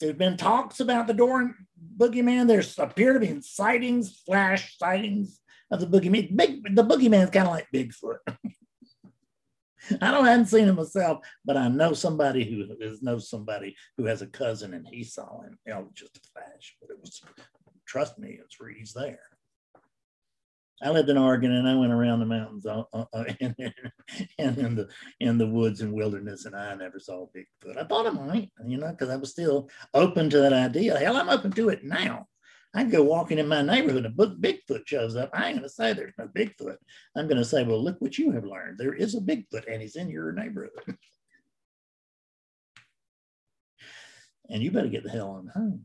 There's 0.00 0.16
been 0.16 0.38
talks 0.38 0.80
about 0.80 1.06
the 1.06 1.14
door 1.14 1.54
boogeyman. 1.98 2.48
There's 2.48 2.78
appear 2.78 3.12
to 3.12 3.20
be 3.20 3.42
sightings, 3.42 4.22
flash 4.26 4.78
sightings 4.78 5.38
of 5.70 5.80
the 5.80 5.86
boogeyman. 5.86 6.34
Big, 6.34 6.74
the 6.74 6.82
boogeyman's 6.82 7.30
kind 7.30 7.46
of 7.46 7.52
like 7.52 7.68
Bigfoot. 7.72 8.16
I 10.00 10.10
don't 10.10 10.26
I 10.26 10.30
haven't 10.30 10.46
seen 10.46 10.68
him 10.68 10.76
myself, 10.76 11.26
but 11.44 11.56
I 11.56 11.68
know 11.68 11.92
somebody 11.92 12.44
who 12.44 12.76
is 12.80 13.02
knows 13.02 13.28
somebody 13.28 13.76
who 13.96 14.06
has 14.06 14.22
a 14.22 14.26
cousin 14.26 14.74
and 14.74 14.86
he 14.86 15.04
saw 15.04 15.42
him. 15.42 15.58
You 15.66 15.74
know, 15.74 15.88
just 15.94 16.16
a 16.16 16.20
flash, 16.32 16.76
but 16.80 16.90
it 16.90 17.00
was 17.00 17.20
trust 17.86 18.18
me, 18.18 18.38
it's 18.42 18.58
where 18.58 18.70
he's 18.70 18.92
there. 18.92 19.20
I 20.82 20.90
lived 20.90 21.08
in 21.08 21.16
Oregon 21.16 21.52
and 21.52 21.68
I 21.68 21.76
went 21.76 21.92
around 21.92 22.20
the 22.20 22.26
mountains 22.26 22.66
uh, 22.66 22.82
uh, 22.92 23.04
uh 23.12 23.24
and, 23.40 23.54
and 24.38 24.58
in 24.58 24.74
the 24.74 24.88
in 25.20 25.38
the 25.38 25.46
woods 25.46 25.80
and 25.80 25.92
wilderness, 25.92 26.44
and 26.44 26.54
I 26.54 26.74
never 26.74 26.98
saw 26.98 27.26
Bigfoot. 27.34 27.78
I 27.78 27.84
thought 27.84 28.06
I 28.06 28.10
might, 28.10 28.50
you 28.66 28.78
know, 28.78 28.90
because 28.90 29.08
I 29.08 29.16
was 29.16 29.30
still 29.30 29.70
open 29.94 30.28
to 30.30 30.40
that 30.40 30.52
idea. 30.52 30.98
Hell, 30.98 31.16
I'm 31.16 31.28
open 31.28 31.52
to 31.52 31.68
it 31.68 31.84
now. 31.84 32.26
I 32.74 32.82
go 32.84 33.02
walking 33.04 33.38
in 33.38 33.46
my 33.46 33.62
neighborhood 33.62 34.04
and 34.04 34.16
Bigfoot 34.16 34.86
shows 34.86 35.14
up. 35.14 35.30
I 35.32 35.46
ain't 35.46 35.58
going 35.58 35.68
to 35.68 35.68
say 35.68 35.92
there's 35.92 36.14
no 36.18 36.26
Bigfoot. 36.26 36.76
I'm 37.16 37.28
going 37.28 37.38
to 37.38 37.44
say, 37.44 37.62
well, 37.62 37.82
look 37.82 38.00
what 38.00 38.18
you 38.18 38.32
have 38.32 38.44
learned. 38.44 38.78
There 38.78 38.94
is 38.94 39.14
a 39.14 39.20
Bigfoot 39.20 39.70
and 39.70 39.80
he's 39.80 39.94
in 39.94 40.10
your 40.10 40.32
neighborhood. 40.32 40.72
and 44.50 44.62
you 44.62 44.72
better 44.72 44.88
get 44.88 45.04
the 45.04 45.10
hell 45.10 45.30
on 45.30 45.46
home. 45.54 45.84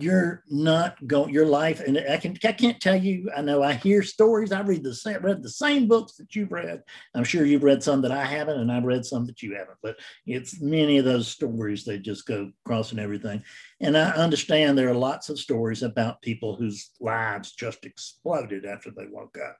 You're 0.00 0.42
not 0.48 0.94
going 1.06 1.32
your 1.32 1.46
life 1.46 1.80
and 1.80 1.98
i 2.10 2.16
can 2.16 2.36
i 2.44 2.52
can't 2.52 2.80
tell 2.80 2.96
you 2.96 3.30
i 3.36 3.40
know 3.40 3.62
i 3.62 3.72
hear 3.72 4.02
stories 4.02 4.52
i 4.52 4.60
read 4.60 4.82
the 4.82 4.94
same 4.94 5.20
read 5.22 5.42
the 5.42 5.48
same 5.48 5.86
books 5.86 6.16
that 6.16 6.34
you've 6.34 6.52
read. 6.52 6.82
I'm 7.14 7.24
sure 7.24 7.44
you've 7.44 7.64
read 7.64 7.82
some 7.82 8.02
that 8.02 8.12
i 8.12 8.24
haven't 8.24 8.60
and 8.60 8.70
i've 8.70 8.84
read 8.84 9.04
some 9.04 9.26
that 9.26 9.42
you 9.42 9.54
haven't 9.54 9.78
but 9.82 9.96
it's 10.26 10.60
many 10.60 10.98
of 10.98 11.04
those 11.04 11.28
stories 11.28 11.84
they 11.84 11.98
just 11.98 12.26
go 12.26 12.50
crossing 12.64 12.98
everything. 12.98 13.42
And 13.80 13.96
i 13.96 14.10
understand 14.10 14.76
there 14.76 14.88
are 14.88 14.94
lots 14.94 15.28
of 15.28 15.38
stories 15.38 15.82
about 15.82 16.22
people 16.22 16.56
whose 16.56 16.90
lives 17.00 17.52
just 17.52 17.84
exploded 17.84 18.64
after 18.64 18.90
they 18.90 19.06
woke 19.10 19.38
up. 19.44 19.56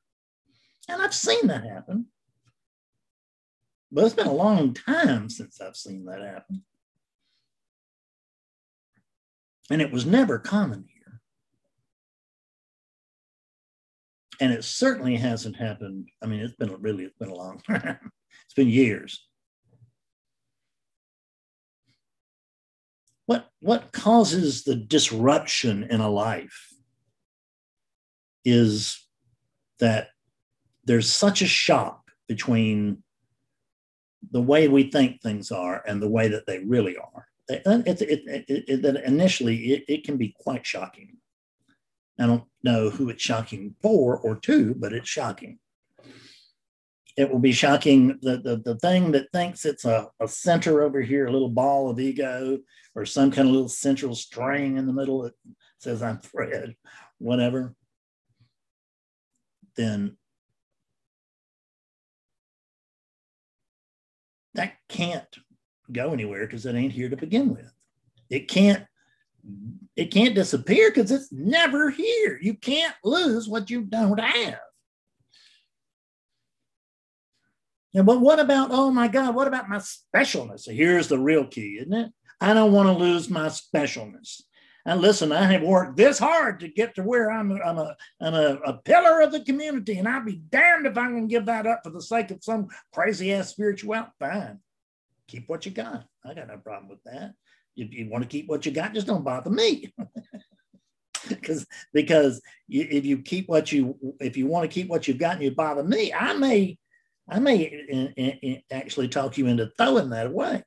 And 0.88 1.02
i've 1.02 1.14
seen 1.14 1.46
that 1.48 1.64
happen. 1.64 2.06
But 3.90 4.04
it's 4.04 4.14
been 4.14 4.26
a 4.26 4.32
long 4.32 4.74
time 4.74 5.28
since 5.28 5.60
i've 5.60 5.76
seen 5.76 6.04
that 6.06 6.20
happen 6.20 6.64
And 9.70 9.82
it 9.82 9.92
was 9.92 10.06
never 10.06 10.38
common 10.38 10.84
here. 10.88 11.20
And 14.40 14.52
it 14.52 14.64
certainly 14.64 15.16
hasn't 15.16 15.56
happened. 15.56 16.08
I 16.22 16.26
mean, 16.26 16.40
it's 16.40 16.54
been 16.54 16.74
really, 16.80 17.04
it's 17.04 17.18
been 17.18 17.28
a 17.28 17.34
long 17.34 17.60
time. 17.66 17.98
it's 18.44 18.54
been 18.54 18.68
years. 18.68 19.26
What, 23.26 23.50
what 23.60 23.92
causes 23.92 24.64
the 24.64 24.76
disruption 24.76 25.84
in 25.84 26.00
a 26.00 26.08
life 26.08 26.72
is 28.44 29.06
that 29.80 30.08
there's 30.84 31.12
such 31.12 31.42
a 31.42 31.46
shock 31.46 32.10
between 32.26 33.02
the 34.30 34.40
way 34.40 34.68
we 34.68 34.84
think 34.84 35.20
things 35.20 35.50
are 35.50 35.82
and 35.86 36.00
the 36.00 36.08
way 36.08 36.28
that 36.28 36.46
they 36.46 36.60
really 36.60 36.96
are 36.96 37.17
it, 37.48 37.62
it, 37.66 38.44
it, 38.48 38.84
it, 38.84 39.04
initially 39.04 39.72
it, 39.72 39.84
it 39.88 40.04
can 40.04 40.16
be 40.16 40.34
quite 40.38 40.66
shocking. 40.66 41.16
I 42.18 42.26
don't 42.26 42.44
know 42.62 42.90
who 42.90 43.08
it's 43.08 43.22
shocking 43.22 43.74
for 43.80 44.18
or 44.18 44.36
to, 44.40 44.74
but 44.74 44.92
it's 44.92 45.08
shocking. 45.08 45.58
It 47.16 47.30
will 47.30 47.38
be 47.38 47.52
shocking. 47.52 48.18
The, 48.22 48.38
the, 48.38 48.56
the 48.64 48.78
thing 48.78 49.12
that 49.12 49.32
thinks 49.32 49.64
it's 49.64 49.84
a, 49.84 50.08
a 50.20 50.28
center 50.28 50.82
over 50.82 51.00
here, 51.00 51.26
a 51.26 51.32
little 51.32 51.48
ball 51.48 51.90
of 51.90 51.98
ego, 51.98 52.58
or 52.94 53.04
some 53.04 53.30
kind 53.30 53.48
of 53.48 53.54
little 53.54 53.68
central 53.68 54.14
string 54.14 54.76
in 54.76 54.86
the 54.86 54.92
middle 54.92 55.22
that 55.22 55.34
says, 55.78 56.02
I'm 56.02 56.18
Fred, 56.18 56.74
whatever, 57.18 57.74
then 59.76 60.16
that 64.54 64.74
can't 64.88 65.38
go 65.92 66.12
anywhere 66.12 66.46
because 66.46 66.66
it 66.66 66.74
ain't 66.74 66.92
here 66.92 67.08
to 67.08 67.16
begin 67.16 67.50
with. 67.50 67.72
It 68.30 68.48
can't 68.48 68.84
it 69.96 70.12
can't 70.12 70.34
disappear 70.34 70.90
because 70.90 71.10
it's 71.10 71.32
never 71.32 71.90
here. 71.90 72.38
You 72.40 72.54
can't 72.54 72.94
lose 73.02 73.48
what 73.48 73.70
you 73.70 73.82
don't 73.82 74.20
have. 74.20 74.60
Yeah, 77.92 78.02
but 78.02 78.20
what 78.20 78.38
about, 78.38 78.68
oh 78.70 78.90
my 78.90 79.08
God, 79.08 79.34
what 79.34 79.48
about 79.48 79.68
my 79.68 79.78
specialness? 79.78 80.70
Here's 80.70 81.08
the 81.08 81.18
real 81.18 81.46
key, 81.46 81.78
isn't 81.80 81.92
it? 81.92 82.12
I 82.40 82.54
don't 82.54 82.72
want 82.72 82.86
to 82.88 82.92
lose 82.92 83.28
my 83.30 83.46
specialness. 83.46 84.42
And 84.84 85.00
listen, 85.00 85.32
I 85.32 85.44
have 85.52 85.62
worked 85.62 85.96
this 85.96 86.18
hard 86.18 86.60
to 86.60 86.68
get 86.68 86.94
to 86.94 87.02
where 87.02 87.30
I'm, 87.30 87.50
I'm, 87.50 87.78
a, 87.78 87.96
I'm 88.20 88.34
a, 88.34 88.58
a 88.66 88.72
pillar 88.74 89.20
of 89.20 89.32
the 89.32 89.40
community, 89.40 89.98
and 89.98 90.06
I'll 90.06 90.24
be 90.24 90.40
damned 90.48 90.86
if 90.86 90.96
I'm 90.96 91.12
going 91.12 91.28
to 91.28 91.34
give 91.34 91.46
that 91.46 91.66
up 91.66 91.80
for 91.82 91.90
the 91.90 92.00
sake 92.00 92.30
of 92.30 92.44
some 92.44 92.68
crazy 92.92 93.32
ass 93.32 93.48
spiritual. 93.48 94.06
Fine 94.20 94.60
keep 95.28 95.48
what 95.48 95.64
you 95.64 95.72
got. 95.72 96.04
I 96.24 96.34
got 96.34 96.48
no 96.48 96.58
problem 96.58 96.88
with 96.88 97.02
that. 97.04 97.34
If 97.76 97.92
you 97.92 98.10
want 98.10 98.24
to 98.24 98.28
keep 98.28 98.48
what 98.48 98.66
you 98.66 98.72
got, 98.72 98.94
just 98.94 99.06
don't 99.06 99.24
bother 99.24 99.50
me. 99.50 99.92
because 101.28 101.66
because 101.92 102.40
you, 102.66 102.86
if 102.90 103.04
you 103.04 103.18
keep 103.18 103.48
what 103.48 103.70
you 103.70 103.96
if 104.20 104.36
you 104.36 104.46
want 104.46 104.68
to 104.68 104.74
keep 104.74 104.88
what 104.88 105.06
you've 105.06 105.18
got 105.18 105.34
and 105.34 105.42
you 105.42 105.50
bother 105.52 105.84
me, 105.84 106.12
I 106.12 106.32
may 106.32 106.78
I 107.28 107.38
may 107.38 107.62
in, 107.88 108.08
in, 108.16 108.62
actually 108.72 109.08
talk 109.08 109.38
you 109.38 109.46
into 109.46 109.70
throwing 109.76 110.10
that 110.10 110.26
away. 110.26 110.62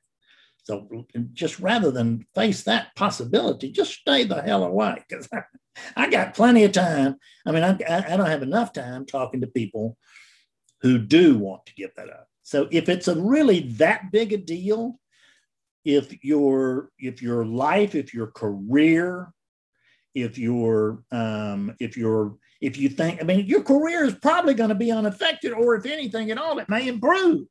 So 0.64 1.06
just 1.32 1.58
rather 1.58 1.90
than 1.90 2.24
face 2.34 2.62
that 2.64 2.94
possibility, 2.94 3.72
just 3.72 3.94
stay 3.94 4.24
the 4.24 4.40
hell 4.40 4.62
away 4.62 5.02
because 5.08 5.28
I, 5.32 5.42
I, 5.96 6.08
got 6.08 6.34
plenty 6.34 6.62
of 6.62 6.70
time. 6.70 7.16
I 7.44 7.50
mean, 7.50 7.64
I, 7.64 7.76
I 7.88 8.16
don't 8.16 8.26
have 8.26 8.42
enough 8.42 8.72
time 8.72 9.04
talking 9.04 9.40
to 9.40 9.48
people 9.48 9.96
who 10.82 10.98
do 10.98 11.36
want 11.36 11.66
to 11.66 11.74
give 11.74 11.90
that 11.96 12.10
up. 12.10 12.28
So 12.42 12.68
if 12.70 12.88
it's 12.88 13.08
a 13.08 13.20
really 13.20 13.60
that 13.74 14.10
big 14.10 14.32
a 14.32 14.36
deal, 14.36 14.98
if 15.84 16.24
your 16.24 16.90
if 16.98 17.22
your 17.22 17.44
life, 17.44 17.94
if 17.94 18.14
your 18.14 18.28
career, 18.28 19.32
if 20.14 20.38
your 20.38 21.04
um, 21.10 21.74
if 21.80 21.96
your 21.96 22.36
if 22.60 22.76
you 22.76 22.88
think, 22.88 23.20
I 23.20 23.24
mean, 23.24 23.46
your 23.46 23.62
career 23.62 24.04
is 24.04 24.14
probably 24.14 24.54
going 24.54 24.68
to 24.68 24.76
be 24.76 24.92
unaffected, 24.92 25.52
or 25.52 25.74
if 25.74 25.84
anything 25.84 26.30
at 26.30 26.38
all, 26.38 26.58
it 26.58 26.68
may 26.68 26.86
improve. 26.86 27.46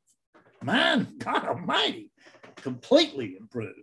Mine, 0.62 1.16
God 1.18 1.44
Almighty, 1.44 2.10
completely 2.56 3.36
improved. 3.38 3.76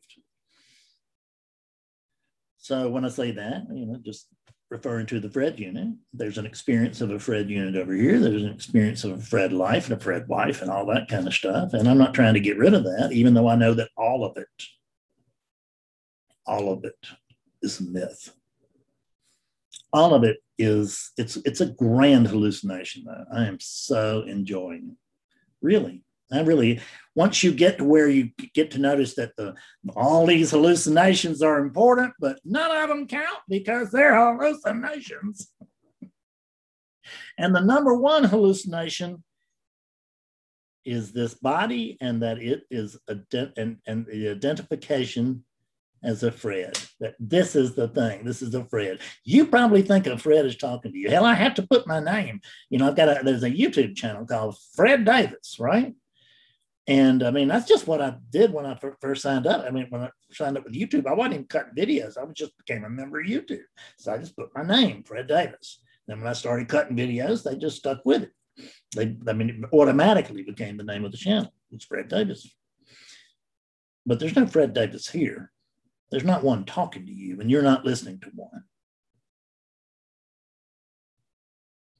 So 2.57 2.89
when 2.89 3.05
I 3.05 3.09
say 3.09 3.31
that, 3.31 3.63
you 3.73 3.85
know, 3.85 3.99
just 4.03 4.27
referring 4.69 5.07
to 5.07 5.19
the 5.19 5.29
Fred 5.29 5.59
unit, 5.59 5.89
there's 6.13 6.37
an 6.37 6.45
experience 6.45 7.01
of 7.01 7.11
a 7.11 7.19
Fred 7.19 7.49
unit 7.49 7.75
over 7.75 7.93
here. 7.93 8.19
There's 8.19 8.43
an 8.43 8.53
experience 8.53 9.03
of 9.03 9.11
a 9.11 9.21
Fred 9.21 9.51
life 9.51 9.89
and 9.89 9.99
a 9.99 10.03
Fred 10.03 10.27
wife 10.27 10.61
and 10.61 10.69
all 10.69 10.85
that 10.87 11.07
kind 11.07 11.27
of 11.27 11.33
stuff. 11.33 11.73
And 11.73 11.89
I'm 11.89 11.97
not 11.97 12.13
trying 12.13 12.35
to 12.35 12.39
get 12.39 12.57
rid 12.57 12.73
of 12.73 12.83
that, 12.83 13.11
even 13.11 13.33
though 13.33 13.47
I 13.47 13.55
know 13.55 13.73
that 13.73 13.89
all 13.97 14.23
of 14.23 14.37
it, 14.37 14.47
all 16.45 16.71
of 16.71 16.85
it 16.85 17.07
is 17.61 17.81
myth. 17.81 18.33
All 19.91 20.13
of 20.13 20.23
it 20.23 20.37
is 20.59 21.11
it's 21.17 21.37
it's 21.37 21.61
a 21.61 21.65
grand 21.65 22.27
hallucination 22.27 23.05
though. 23.05 23.25
I 23.33 23.45
am 23.45 23.57
so 23.59 24.21
enjoying 24.21 24.89
it. 24.91 24.97
Really. 25.61 26.03
I 26.31 26.41
really 26.41 26.81
once 27.15 27.43
you 27.43 27.51
get 27.51 27.77
to 27.77 27.83
where 27.83 28.07
you 28.07 28.29
get 28.53 28.71
to 28.71 28.79
notice 28.79 29.15
that 29.15 29.35
the 29.35 29.55
all 29.95 30.25
these 30.25 30.51
hallucinations 30.51 31.41
are 31.41 31.59
important, 31.59 32.13
but 32.19 32.39
none 32.45 32.75
of 32.75 32.89
them 32.89 33.07
count 33.07 33.39
because 33.47 33.91
they're 33.91 34.15
hallucinations. 34.15 35.51
and 37.37 37.53
the 37.55 37.61
number 37.61 37.95
one 37.95 38.23
hallucination 38.23 39.23
is 40.85 41.11
this 41.11 41.33
body 41.33 41.97
and 41.99 42.21
that 42.21 42.39
it 42.39 42.63
is 42.69 42.97
a 43.07 43.17
and, 43.57 43.77
and 43.85 44.05
the 44.05 44.29
identification 44.29 45.43
as 46.03 46.23
a 46.23 46.31
Fred, 46.31 46.79
that 46.99 47.15
this 47.19 47.55
is 47.55 47.75
the 47.75 47.89
thing, 47.89 48.23
this 48.23 48.41
is 48.41 48.55
a 48.55 48.63
Fred. 48.65 48.99
You 49.25 49.45
probably 49.45 49.81
think 49.81 50.07
a 50.07 50.17
Fred 50.17 50.45
is 50.45 50.55
talking 50.55 50.91
to 50.91 50.97
you. 50.97 51.09
Hell, 51.09 51.25
I 51.25 51.33
have 51.33 51.55
to 51.55 51.67
put 51.67 51.87
my 51.87 51.99
name. 51.99 52.39
You 52.69 52.79
know, 52.79 52.87
I've 52.87 52.95
got 52.95 53.09
a, 53.09 53.23
there's 53.23 53.43
a 53.43 53.51
YouTube 53.51 53.95
channel 53.95 54.25
called 54.25 54.57
Fred 54.75 55.03
Davis, 55.03 55.57
right? 55.59 55.93
And 56.87 57.21
I 57.21 57.29
mean, 57.29 57.47
that's 57.47 57.67
just 57.67 57.85
what 57.85 58.01
I 58.01 58.15
did 58.31 58.51
when 58.51 58.65
I 58.65 58.79
first 58.99 59.21
signed 59.21 59.45
up. 59.45 59.63
I 59.63 59.69
mean, 59.69 59.87
when 59.89 60.01
I 60.01 60.09
signed 60.31 60.57
up 60.57 60.63
with 60.63 60.73
YouTube, 60.73 61.05
I 61.05 61.13
wasn't 61.13 61.35
even 61.35 61.45
cutting 61.45 61.75
videos. 61.75 62.17
I 62.17 62.25
just 62.33 62.57
became 62.57 62.83
a 62.83 62.89
member 62.89 63.19
of 63.19 63.27
YouTube. 63.27 63.61
So 63.97 64.11
I 64.11 64.17
just 64.17 64.35
put 64.35 64.49
my 64.55 64.63
name, 64.63 65.03
Fred 65.03 65.27
Davis. 65.27 65.81
Then 66.07 66.19
when 66.19 66.27
I 66.27 66.33
started 66.33 66.67
cutting 66.67 66.97
videos, 66.97 67.43
they 67.43 67.55
just 67.55 67.77
stuck 67.77 67.99
with 68.05 68.23
it. 68.23 68.31
They, 68.95 69.15
I 69.27 69.33
mean, 69.33 69.49
it 69.49 69.75
automatically 69.75 70.41
became 70.41 70.77
the 70.77 70.83
name 70.83 71.05
of 71.05 71.11
the 71.11 71.17
channel. 71.17 71.53
It's 71.71 71.85
Fred 71.85 72.07
Davis. 72.07 72.49
But 74.05 74.19
there's 74.19 74.35
no 74.35 74.47
Fred 74.47 74.73
Davis 74.73 75.07
here. 75.07 75.51
There's 76.09 76.23
not 76.23 76.43
one 76.43 76.65
talking 76.65 77.05
to 77.05 77.11
you, 77.11 77.39
and 77.39 77.51
you're 77.51 77.61
not 77.61 77.85
listening 77.85 78.19
to 78.21 78.31
one. 78.33 78.63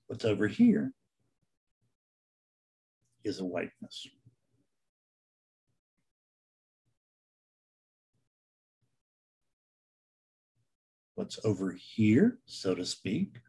What's 0.07 0.25
over 0.25 0.47
here 0.47 0.91
is 3.23 3.39
awakeness. 3.39 4.07
What's 11.19 11.37
over 11.43 11.73
here, 11.73 12.39
so 12.45 12.73
to 12.73 12.85
speak, 12.85 13.39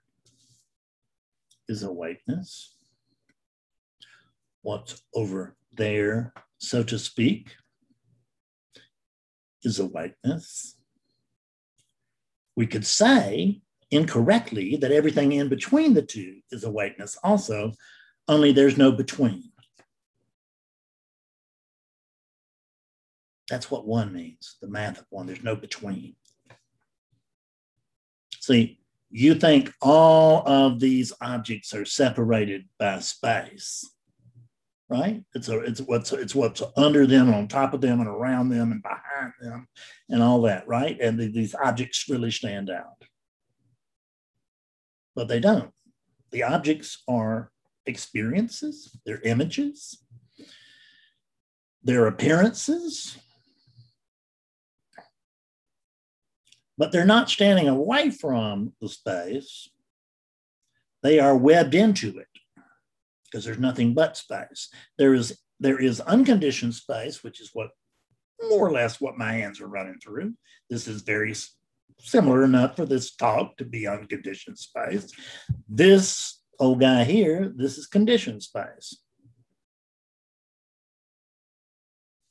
is 1.68 1.84
a 1.84 1.92
whiteness. 1.92 2.74
What's 4.62 5.00
over 5.14 5.54
there, 5.72 6.34
so 6.58 6.82
to 6.82 6.98
speak, 6.98 7.54
is 9.62 9.78
a 9.78 9.86
whiteness. 9.86 10.78
We 12.56 12.66
could 12.66 12.84
say 12.84 13.60
incorrectly 13.92 14.74
that 14.78 14.90
everything 14.90 15.30
in 15.30 15.48
between 15.48 15.94
the 15.94 16.02
two 16.02 16.40
is 16.50 16.64
a 16.64 16.70
whiteness 16.72 17.16
also, 17.22 17.74
only 18.26 18.50
there's 18.50 18.78
no 18.78 18.90
between. 18.90 19.52
That's 23.48 23.70
what 23.70 23.86
one 23.86 24.12
means, 24.12 24.56
the 24.60 24.66
math 24.66 24.98
of 24.98 25.06
one, 25.10 25.28
there's 25.28 25.44
no 25.44 25.54
between. 25.54 26.16
See, 28.50 28.80
you 29.10 29.36
think 29.36 29.72
all 29.80 30.42
of 30.44 30.80
these 30.80 31.12
objects 31.20 31.72
are 31.72 31.84
separated 31.84 32.64
by 32.80 32.98
space, 32.98 33.88
right? 34.88 35.22
It's 35.34 35.48
a, 35.48 35.60
it's 35.60 35.80
what's 35.82 36.12
it's 36.12 36.34
what's 36.34 36.60
under 36.76 37.06
them, 37.06 37.32
on 37.32 37.46
top 37.46 37.74
of 37.74 37.80
them, 37.80 38.00
and 38.00 38.08
around 38.08 38.48
them, 38.48 38.72
and 38.72 38.82
behind 38.82 39.34
them, 39.40 39.68
and 40.08 40.20
all 40.20 40.42
that, 40.42 40.66
right? 40.66 41.00
And 41.00 41.16
the, 41.16 41.28
these 41.28 41.54
objects 41.54 42.08
really 42.08 42.32
stand 42.32 42.70
out, 42.70 43.04
but 45.14 45.28
they 45.28 45.38
don't. 45.38 45.70
The 46.32 46.42
objects 46.42 47.04
are 47.06 47.52
experiences, 47.86 48.98
they're 49.06 49.22
images, 49.22 50.02
their 51.84 52.08
appearances, 52.08 53.16
but 56.80 56.92
they're 56.92 57.04
not 57.04 57.28
standing 57.28 57.68
away 57.68 58.08
from 58.08 58.72
the 58.80 58.88
space. 58.88 59.68
They 61.02 61.20
are 61.20 61.36
webbed 61.36 61.74
into 61.74 62.18
it 62.18 62.26
because 63.26 63.44
there's 63.44 63.58
nothing 63.58 63.92
but 63.92 64.16
space. 64.16 64.70
There 64.96 65.12
is 65.12 65.38
there 65.60 65.78
is 65.78 66.00
unconditioned 66.00 66.74
space, 66.74 67.22
which 67.22 67.38
is 67.38 67.50
what 67.52 67.68
more 68.48 68.66
or 68.66 68.72
less 68.72 68.98
what 68.98 69.18
my 69.18 69.32
hands 69.34 69.60
are 69.60 69.68
running 69.68 69.98
through. 70.02 70.32
This 70.70 70.88
is 70.88 71.02
very 71.02 71.34
similar 72.00 72.44
enough 72.44 72.76
for 72.76 72.86
this 72.86 73.14
talk 73.14 73.58
to 73.58 73.66
be 73.66 73.86
unconditioned 73.86 74.58
space. 74.58 75.12
This 75.68 76.40
old 76.58 76.80
guy 76.80 77.04
here, 77.04 77.52
this 77.54 77.76
is 77.76 77.88
conditioned 77.88 78.42
space. 78.42 78.96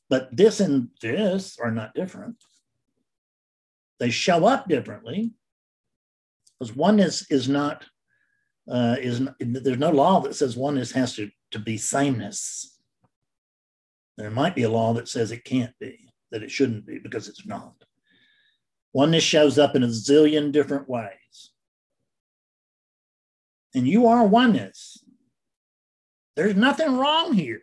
But 0.09 0.35
this 0.35 0.59
and 0.59 0.87
this 1.03 1.59
are 1.61 1.69
not 1.69 1.93
different. 1.93 2.37
They 3.99 4.09
show 4.09 4.45
up 4.45 4.67
differently 4.67 5.33
because 6.59 6.75
oneness 6.75 7.29
is 7.29 7.49
not 7.49 7.85
uh, 8.69 8.95
is 8.99 9.21
there's 9.39 9.79
no 9.79 9.89
law 9.89 10.21
that 10.21 10.35
says 10.35 10.55
oneness 10.55 10.91
has 10.91 11.15
to, 11.15 11.29
to 11.51 11.59
be 11.59 11.77
sameness. 11.77 12.77
There 14.17 14.29
might 14.29 14.55
be 14.55 14.63
a 14.63 14.69
law 14.69 14.93
that 14.93 15.07
says 15.07 15.31
it 15.31 15.43
can't 15.43 15.73
be, 15.79 16.11
that 16.31 16.43
it 16.43 16.51
shouldn't 16.51 16.85
be 16.85 16.99
because 16.99 17.27
it's 17.27 17.47
not. 17.47 17.73
Oneness 18.93 19.23
shows 19.23 19.57
up 19.57 19.75
in 19.75 19.83
a 19.83 19.87
zillion 19.87 20.51
different 20.51 20.87
ways. 20.87 21.51
And 23.73 23.87
you 23.87 24.07
are 24.07 24.25
oneness. 24.25 25.03
There's 26.35 26.55
nothing 26.55 26.97
wrong 26.97 27.33
here. 27.33 27.61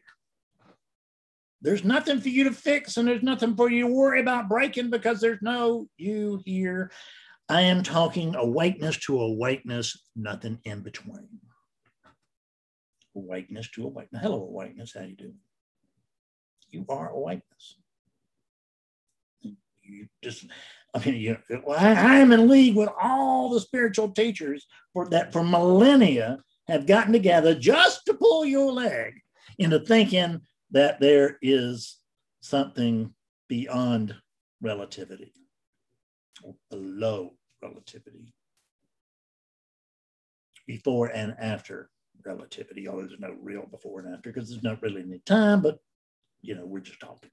There's 1.66 1.83
nothing 1.83 2.20
for 2.20 2.29
you 2.29 2.44
to 2.44 2.52
fix 2.52 2.96
and 2.96 3.09
there's 3.09 3.24
nothing 3.24 3.57
for 3.57 3.68
you 3.68 3.88
to 3.88 3.92
worry 3.92 4.20
about 4.20 4.48
breaking 4.48 4.88
because 4.88 5.20
there's 5.20 5.42
no 5.42 5.88
you 5.98 6.40
here. 6.44 6.92
I 7.48 7.62
am 7.62 7.83
talking 7.83 8.37
awakeness 8.37 8.96
to 8.98 9.20
awakeness, 9.20 10.00
nothing 10.14 10.61
in 10.62 10.83
between. 10.83 11.26
Awakeness 13.16 13.68
to 13.72 13.85
awakeness. 13.85 14.22
Hello, 14.22 14.44
awakeness. 14.44 14.92
How 14.94 15.02
you 15.02 15.16
doing? 15.16 15.38
You 16.70 16.87
are 16.88 17.09
awakeness. 17.11 17.79
You 19.42 20.07
just, 20.22 20.46
I 20.94 21.05
mean, 21.05 21.16
you, 21.16 21.37
I, 21.76 22.18
am 22.20 22.31
in 22.31 22.48
league 22.48 22.76
with 22.76 22.90
all 23.02 23.50
the 23.50 23.59
spiritual 23.59 24.11
teachers 24.11 24.68
for 24.92 25.09
that 25.09 25.33
for 25.33 25.42
millennia 25.42 26.38
have 26.68 26.87
gotten 26.87 27.12
together 27.12 27.57
just 27.57 28.07
to 28.07 28.14
pull 28.14 28.44
your 28.44 28.70
leg 28.70 29.14
into 29.59 29.81
thinking 29.81 30.42
that 30.70 31.00
there 31.00 31.38
is 31.42 31.98
something 32.40 33.14
beyond 33.48 34.14
relativity 34.61 35.33
below 36.70 37.33
relativity, 37.62 38.35
before 40.66 41.09
and 41.09 41.35
after 41.38 41.90
relativity, 42.24 42.88
although 42.88 43.07
there's 43.07 43.20
no 43.20 43.37
real 43.40 43.66
before 43.66 44.00
and 44.00 44.14
after 44.14 44.33
because 44.33 44.50
there's 44.50 44.62
not 44.62 44.83
really 44.83 45.02
any 45.02 45.20
time, 45.20 45.62
but 45.62 45.79
you 46.42 46.55
know, 46.55 46.66
we're 46.66 46.81
just 46.81 47.00
talking. 47.00 47.31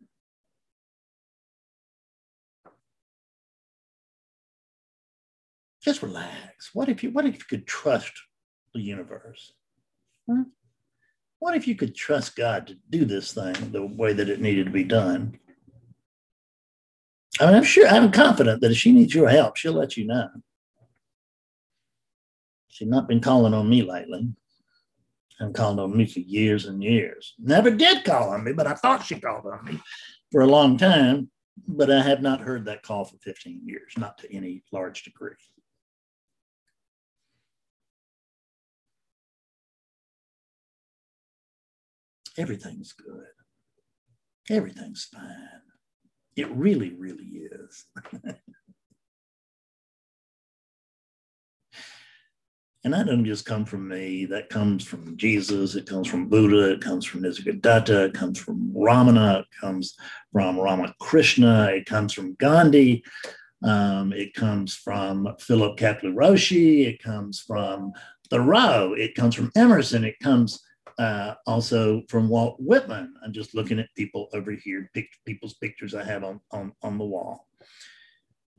Just 5.81 6.01
relax. 6.01 6.69
What 6.73 6.87
if 6.87 7.03
you 7.03 7.11
what 7.11 7.25
if 7.25 7.35
you 7.35 7.43
could 7.49 7.67
trust 7.67 8.13
the 8.73 8.79
universe? 8.79 9.53
Hmm? 10.27 10.43
What 11.43 11.57
if 11.57 11.67
you 11.67 11.75
could 11.75 11.93
trust 11.93 12.37
God 12.37 12.67
to 12.67 12.77
do 12.89 13.03
this 13.03 13.33
thing 13.33 13.53
the 13.73 13.85
way 13.85 14.13
that 14.13 14.29
it 14.29 14.39
needed 14.39 14.67
to 14.67 14.71
be 14.71 14.85
done? 14.85 15.37
I 17.37 17.47
mean, 17.47 17.55
I'm 17.55 17.65
sure, 17.65 17.85
I'm 17.85 18.13
confident 18.13 18.61
that 18.61 18.71
if 18.71 18.77
she 18.77 18.93
needs 18.93 19.13
your 19.13 19.27
help, 19.27 19.57
she'll 19.57 19.73
let 19.73 19.97
you 19.97 20.07
know. 20.07 20.29
She's 22.69 22.87
not 22.87 23.09
been 23.09 23.19
calling 23.19 23.53
on 23.53 23.69
me 23.69 23.81
lately. 23.81 24.29
And 25.41 25.53
called 25.53 25.81
on 25.81 25.97
me 25.97 26.05
for 26.05 26.21
years 26.21 26.65
and 26.65 26.81
years. 26.81 27.33
Never 27.37 27.71
did 27.71 28.05
call 28.05 28.29
on 28.29 28.45
me, 28.45 28.53
but 28.53 28.65
I 28.65 28.75
thought 28.75 29.03
she 29.03 29.19
called 29.19 29.45
on 29.45 29.65
me 29.65 29.81
for 30.31 30.43
a 30.43 30.47
long 30.47 30.77
time. 30.77 31.29
But 31.67 31.91
I 31.91 32.01
have 32.03 32.21
not 32.21 32.39
heard 32.39 32.63
that 32.65 32.83
call 32.83 33.03
for 33.03 33.17
15 33.17 33.63
years, 33.65 33.91
not 33.97 34.17
to 34.19 34.33
any 34.33 34.63
large 34.71 35.03
degree. 35.03 35.33
everything's 42.37 42.93
good. 42.93 43.25
Everything's 44.49 45.05
fine. 45.05 45.61
It 46.35 46.49
really, 46.51 46.93
really 46.93 47.23
is. 47.23 47.85
and 52.83 52.93
that 52.93 53.05
doesn't 53.05 53.25
just 53.25 53.45
come 53.45 53.65
from 53.65 53.87
me. 53.87 54.25
That 54.25 54.49
comes 54.49 54.83
from 54.83 55.15
Jesus. 55.15 55.75
It 55.75 55.85
comes 55.85 56.07
from 56.07 56.27
Buddha. 56.27 56.73
It 56.73 56.81
comes 56.81 57.05
from 57.05 57.21
Nisargadatta. 57.21 58.07
It 58.07 58.13
comes 58.13 58.39
from 58.39 58.73
Ramana. 58.73 59.41
It 59.41 59.47
comes 59.61 59.95
from 60.31 60.59
Ramakrishna. 60.59 61.67
It 61.67 61.85
comes 61.85 62.13
from 62.13 62.33
Gandhi. 62.35 63.03
Um, 63.63 64.11
it 64.11 64.33
comes 64.33 64.75
from 64.75 65.33
Philip 65.39 65.77
Kapleau 65.77 66.13
Roshi. 66.13 66.85
It 66.87 67.01
comes 67.01 67.39
from 67.39 67.93
Thoreau. 68.29 68.93
It 68.93 69.15
comes 69.15 69.35
from 69.35 69.51
Emerson. 69.55 70.03
It 70.03 70.19
comes 70.19 70.59
uh, 70.99 71.35
also 71.45 72.03
from 72.09 72.29
Walt 72.29 72.57
Whitman. 72.59 73.13
I'm 73.23 73.33
just 73.33 73.55
looking 73.55 73.79
at 73.79 73.93
people 73.95 74.29
over 74.33 74.51
here, 74.51 74.89
pic- 74.93 75.17
people's 75.25 75.55
pictures 75.55 75.95
I 75.95 76.03
have 76.03 76.23
on, 76.23 76.39
on, 76.51 76.73
on 76.81 76.97
the 76.97 77.05
wall. 77.05 77.47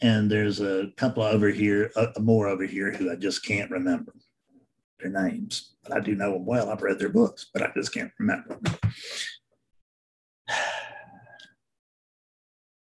And 0.00 0.30
there's 0.30 0.60
a 0.60 0.88
couple 0.96 1.22
over 1.22 1.48
here, 1.48 1.90
uh, 1.96 2.08
more 2.20 2.48
over 2.48 2.64
here 2.64 2.92
who 2.92 3.10
I 3.10 3.16
just 3.16 3.44
can't 3.44 3.70
remember 3.70 4.12
their 5.00 5.10
names, 5.10 5.74
but 5.82 5.96
I 5.96 6.00
do 6.00 6.14
know 6.14 6.32
them 6.32 6.46
well. 6.46 6.70
I've 6.70 6.82
read 6.82 6.98
their 6.98 7.08
books, 7.08 7.46
but 7.52 7.62
I 7.62 7.70
just 7.76 7.92
can't 7.92 8.12
remember. 8.18 8.58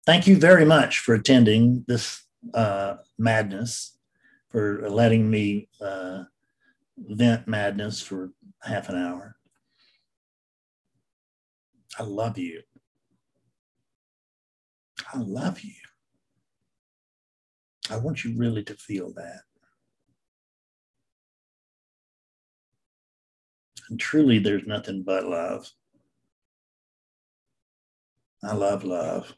Thank 0.06 0.26
you 0.26 0.36
very 0.36 0.64
much 0.64 0.98
for 0.98 1.14
attending 1.14 1.84
this 1.86 2.24
uh, 2.54 2.96
madness, 3.18 3.96
for 4.48 4.88
letting 4.90 5.30
me 5.30 5.68
uh, 5.80 6.24
vent 6.98 7.46
madness 7.46 8.00
for 8.00 8.32
half 8.62 8.88
an 8.88 8.96
hour. 8.96 9.36
I 11.98 12.02
love 12.04 12.38
you. 12.38 12.62
I 15.12 15.18
love 15.18 15.60
you. 15.60 15.74
I 17.90 17.96
want 17.96 18.24
you 18.24 18.36
really 18.36 18.64
to 18.64 18.74
feel 18.74 19.12
that. 19.14 19.40
And 23.90 24.00
truly, 24.00 24.38
there's 24.38 24.66
nothing 24.66 25.02
but 25.02 25.26
love. 25.26 25.70
I 28.42 28.54
love 28.54 28.84
love. 28.84 29.34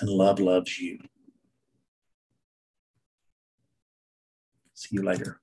And 0.00 0.08
love 0.08 0.38
loves 0.38 0.78
you. 0.78 0.98
See 4.74 4.96
you 4.96 5.02
later. 5.02 5.41